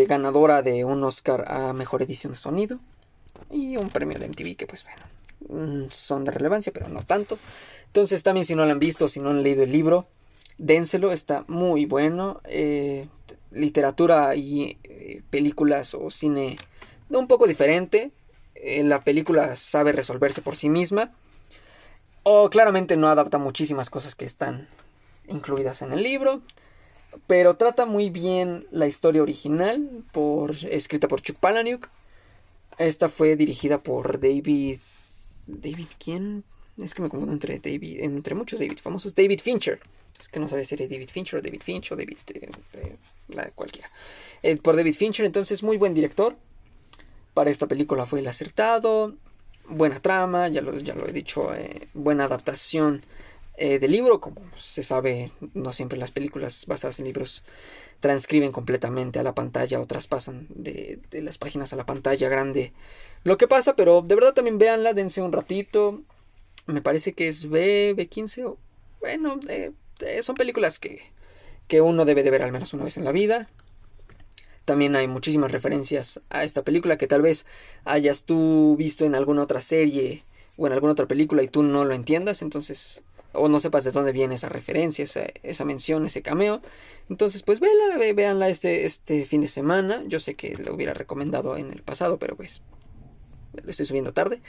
ganadora 0.07 0.63
de 0.63 0.85
un 0.85 1.03
Oscar 1.05 1.45
a 1.49 1.73
mejor 1.73 2.03
edición 2.03 2.33
de 2.33 2.39
sonido 2.39 2.79
y 3.51 3.77
un 3.77 3.89
premio 3.89 4.19
de 4.19 4.29
MTV 4.29 4.57
que 4.57 4.67
pues 4.67 4.85
bueno 4.85 5.21
Mm, 5.49 5.87
son 5.91 6.25
de 6.25 6.31
relevancia, 6.33 6.73
pero 6.73 6.89
no 6.89 7.03
tanto. 7.03 7.39
Entonces 7.87 8.23
también 8.23 8.47
si 8.47 8.55
no 8.55 8.65
lo 8.65 8.73
han 8.73 8.79
visto, 8.79 9.09
si 9.09 9.21
no 9.21 9.31
han 9.31 9.43
leído 9.43 9.63
el 9.65 9.73
libro, 9.73 10.07
dénselo, 10.59 11.13
está 11.13 11.45
muy 11.49 11.87
bueno. 11.87 12.41
Eh, 12.45 13.09
literatura 13.51 14.37
y 14.37 14.79
eh, 14.85 15.23
películas 15.31 15.95
o 15.95 16.11
cine 16.11 16.57
un 17.19 17.27
poco 17.27 17.47
diferente. 17.47 18.11
Eh, 18.55 18.83
la 18.85 19.03
película 19.03 19.57
sabe 19.57 19.93
resolverse 19.93 20.43
por 20.43 20.57
sí 20.57 20.69
misma. 20.69 21.13
O 22.23 22.51
claramente 22.51 22.97
no 22.97 23.09
adapta 23.09 23.39
muchísimas 23.39 23.91
cosas 23.91 24.15
que 24.15 24.25
están 24.25 24.69
incluidas 25.29 25.83
en 25.83 25.93
el 25.93 26.03
libro. 26.03 26.43
Pero 27.27 27.57
trata 27.57 27.87
muy 27.87 28.11
bien 28.11 28.67
la 28.71 28.87
historia 28.87 29.23
original, 29.23 30.05
por, 30.13 30.55
escrita 30.71 31.09
por 31.09 31.23
Chuck 31.23 31.39
Palahniuk. 31.39 31.89
Esta 32.79 33.09
fue 33.09 33.37
dirigida 33.37 33.83
por 33.83 34.21
David 34.21 34.79
David, 35.59 35.87
¿quién? 35.99 36.45
Es 36.79 36.95
que 36.95 37.03
me 37.03 37.09
confundo 37.09 37.33
entre 37.33 37.59
David, 37.59 38.01
entre 38.01 38.35
muchos 38.35 38.59
David 38.59 38.79
famosos. 38.79 39.15
David 39.15 39.41
Fincher. 39.41 39.81
Es 40.19 40.29
que 40.29 40.39
no 40.39 40.49
sabía 40.49 40.65
si 40.65 40.75
era 40.75 40.87
David 40.87 41.09
Fincher 41.09 41.39
o 41.41 41.43
David 41.43 41.63
Finch 41.63 41.93
o 41.93 41.97
David. 41.97 42.19
Eh, 42.29 42.51
eh, 42.75 42.97
la 43.29 43.51
cualquiera. 43.51 43.89
Eh, 44.43 44.57
por 44.57 44.77
David 44.77 44.95
Fincher, 44.95 45.27
entonces, 45.27 45.63
muy 45.63 45.77
buen 45.77 45.95
director. 45.95 46.37
Para 47.35 47.51
esta 47.51 47.67
película 47.67 48.07
fue 48.07 48.21
el 48.21 48.29
acertado. 48.29 49.15
Buena 49.69 50.01
trama, 50.01 50.49
ya 50.49 50.63
lo, 50.63 50.77
ya 50.79 50.95
lo 50.95 51.07
he 51.07 51.13
dicho. 51.13 51.51
buena 51.95 52.25
adaptación 52.25 53.05
del 53.57 53.93
libro. 53.93 54.21
Como 54.21 54.41
se 54.57 54.83
sabe, 54.83 55.33
no 55.55 55.73
siempre 55.73 55.99
las 55.99 56.11
películas 56.11 56.65
basadas 56.67 56.99
en 56.99 57.05
libros 57.07 57.45
transcriben 58.01 58.51
completamente 58.51 59.19
a 59.19 59.23
la 59.23 59.35
pantalla 59.35 59.79
o 59.79 59.87
traspasan 59.87 60.47
de, 60.49 60.99
de 61.11 61.21
las 61.21 61.37
páginas 61.37 61.75
a 61.75 61.77
la 61.77 61.85
pantalla 61.85 62.31
grande 62.31 62.73
lo 63.23 63.37
que 63.37 63.49
pasa, 63.49 63.77
pero 63.77 64.03
de 64.03 64.15
verdad 64.15 64.33
también 64.33 64.59
véanla, 64.59 64.95
dense 64.95 65.21
un 65.21 65.33
ratito. 65.33 66.01
Me 66.67 66.81
parece 66.81 67.13
que 67.13 67.29
es 67.29 67.49
B, 67.49 67.95
B15 67.97 68.47
o... 68.47 68.59
Bueno, 69.01 69.39
eh, 69.49 69.73
eh, 70.01 70.23
son 70.23 70.35
películas 70.35 70.79
que, 70.79 71.03
que 71.69 71.81
uno 71.81 72.05
debe 72.05 72.23
de 72.23 72.31
ver 72.31 72.43
al 72.43 72.53
menos 72.53 72.73
una 72.73 72.85
vez 72.85 72.97
en 72.97 73.05
la 73.05 73.13
vida. 73.13 73.49
También 74.71 74.95
hay 74.95 75.09
muchísimas 75.09 75.51
referencias 75.51 76.21
a 76.31 76.45
esta 76.45 76.63
película 76.63 76.97
que 76.97 77.09
tal 77.09 77.23
vez 77.23 77.45
hayas 77.85 78.23
tú 78.23 78.77
visto 78.79 79.05
en 79.05 79.17
alguna 79.17 79.43
otra 79.43 79.61
serie 79.61 80.23
o 80.57 80.65
en 80.69 80.73
alguna 80.73 80.93
otra 80.93 81.09
película 81.09 81.43
y 81.43 81.49
tú 81.49 81.65
no 81.65 81.85
lo 81.85 81.93
entiendas, 81.93 82.41
entonces 82.41 83.03
o 83.33 83.49
no 83.49 83.59
sepas 83.59 83.83
de 83.83 83.91
dónde 83.91 84.13
viene 84.13 84.37
esa 84.37 84.49
referencia, 84.49 85.05
esa, 85.43 85.65
mención, 85.65 86.07
ese 86.07 86.23
cameo. 86.23 86.63
Entonces, 87.09 87.43
pues 87.43 87.59
véanla, 87.59 87.97
véanla 88.15 88.49
este, 88.49 88.87
este 88.87 89.25
fin 89.25 89.41
de 89.41 89.49
semana. 89.49 90.05
Yo 90.07 90.21
sé 90.21 90.37
que 90.37 90.55
lo 90.57 90.73
hubiera 90.73 90.95
recomendado 90.95 91.57
en 91.57 91.73
el 91.73 91.83
pasado, 91.83 92.21
pero 92.21 92.37
pues 92.37 92.63
lo 93.53 93.69
estoy 93.69 93.87
subiendo 93.87 94.13
tarde. 94.13 94.41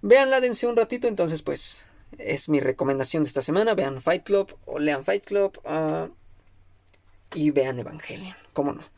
Veanla, 0.00 0.40
dense 0.40 0.68
un 0.68 0.76
ratito, 0.76 1.08
entonces 1.08 1.42
pues 1.42 1.86
es 2.18 2.48
mi 2.48 2.60
recomendación 2.60 3.24
de 3.24 3.28
esta 3.30 3.42
semana. 3.42 3.74
Vean 3.74 4.00
Fight 4.00 4.22
Club 4.22 4.56
o 4.64 4.78
lean 4.78 5.02
Fight 5.02 5.24
Club 5.24 5.58
uh, 5.64 6.08
y 7.34 7.50
vean 7.50 7.80
Evangelion, 7.80 8.36
cómo 8.52 8.72
no. 8.72 8.95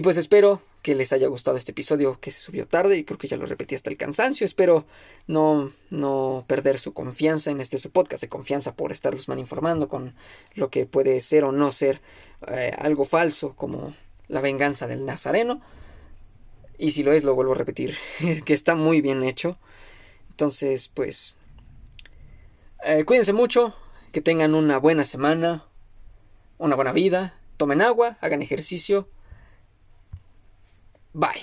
Y 0.00 0.02
pues 0.02 0.16
espero 0.16 0.62
que 0.80 0.94
les 0.94 1.12
haya 1.12 1.28
gustado 1.28 1.58
este 1.58 1.72
episodio 1.72 2.18
que 2.20 2.30
se 2.30 2.40
subió 2.40 2.66
tarde 2.66 2.96
y 2.96 3.04
creo 3.04 3.18
que 3.18 3.28
ya 3.28 3.36
lo 3.36 3.44
repetí 3.44 3.74
hasta 3.74 3.90
el 3.90 3.98
cansancio. 3.98 4.46
Espero 4.46 4.86
no, 5.26 5.74
no 5.90 6.42
perder 6.46 6.78
su 6.78 6.94
confianza 6.94 7.50
en 7.50 7.60
este 7.60 7.76
su 7.76 7.90
podcast 7.90 8.22
de 8.22 8.30
confianza 8.30 8.74
por 8.74 8.92
estarlos 8.92 9.28
mal 9.28 9.38
informando 9.38 9.90
con 9.90 10.14
lo 10.54 10.70
que 10.70 10.86
puede 10.86 11.20
ser 11.20 11.44
o 11.44 11.52
no 11.52 11.70
ser 11.70 12.00
eh, 12.48 12.72
algo 12.78 13.04
falso 13.04 13.54
como 13.56 13.94
la 14.26 14.40
venganza 14.40 14.86
del 14.86 15.04
Nazareno. 15.04 15.60
Y 16.78 16.92
si 16.92 17.02
lo 17.02 17.12
es, 17.12 17.22
lo 17.22 17.34
vuelvo 17.34 17.52
a 17.52 17.56
repetir, 17.56 17.94
que 18.46 18.54
está 18.54 18.74
muy 18.74 19.02
bien 19.02 19.22
hecho. 19.22 19.58
Entonces, 20.30 20.88
pues, 20.88 21.34
eh, 22.86 23.04
cuídense 23.04 23.34
mucho, 23.34 23.74
que 24.12 24.22
tengan 24.22 24.54
una 24.54 24.78
buena 24.78 25.04
semana, 25.04 25.66
una 26.56 26.74
buena 26.74 26.92
vida, 26.92 27.34
tomen 27.58 27.82
agua, 27.82 28.16
hagan 28.22 28.40
ejercicio. 28.40 29.06
Bye. 31.14 31.42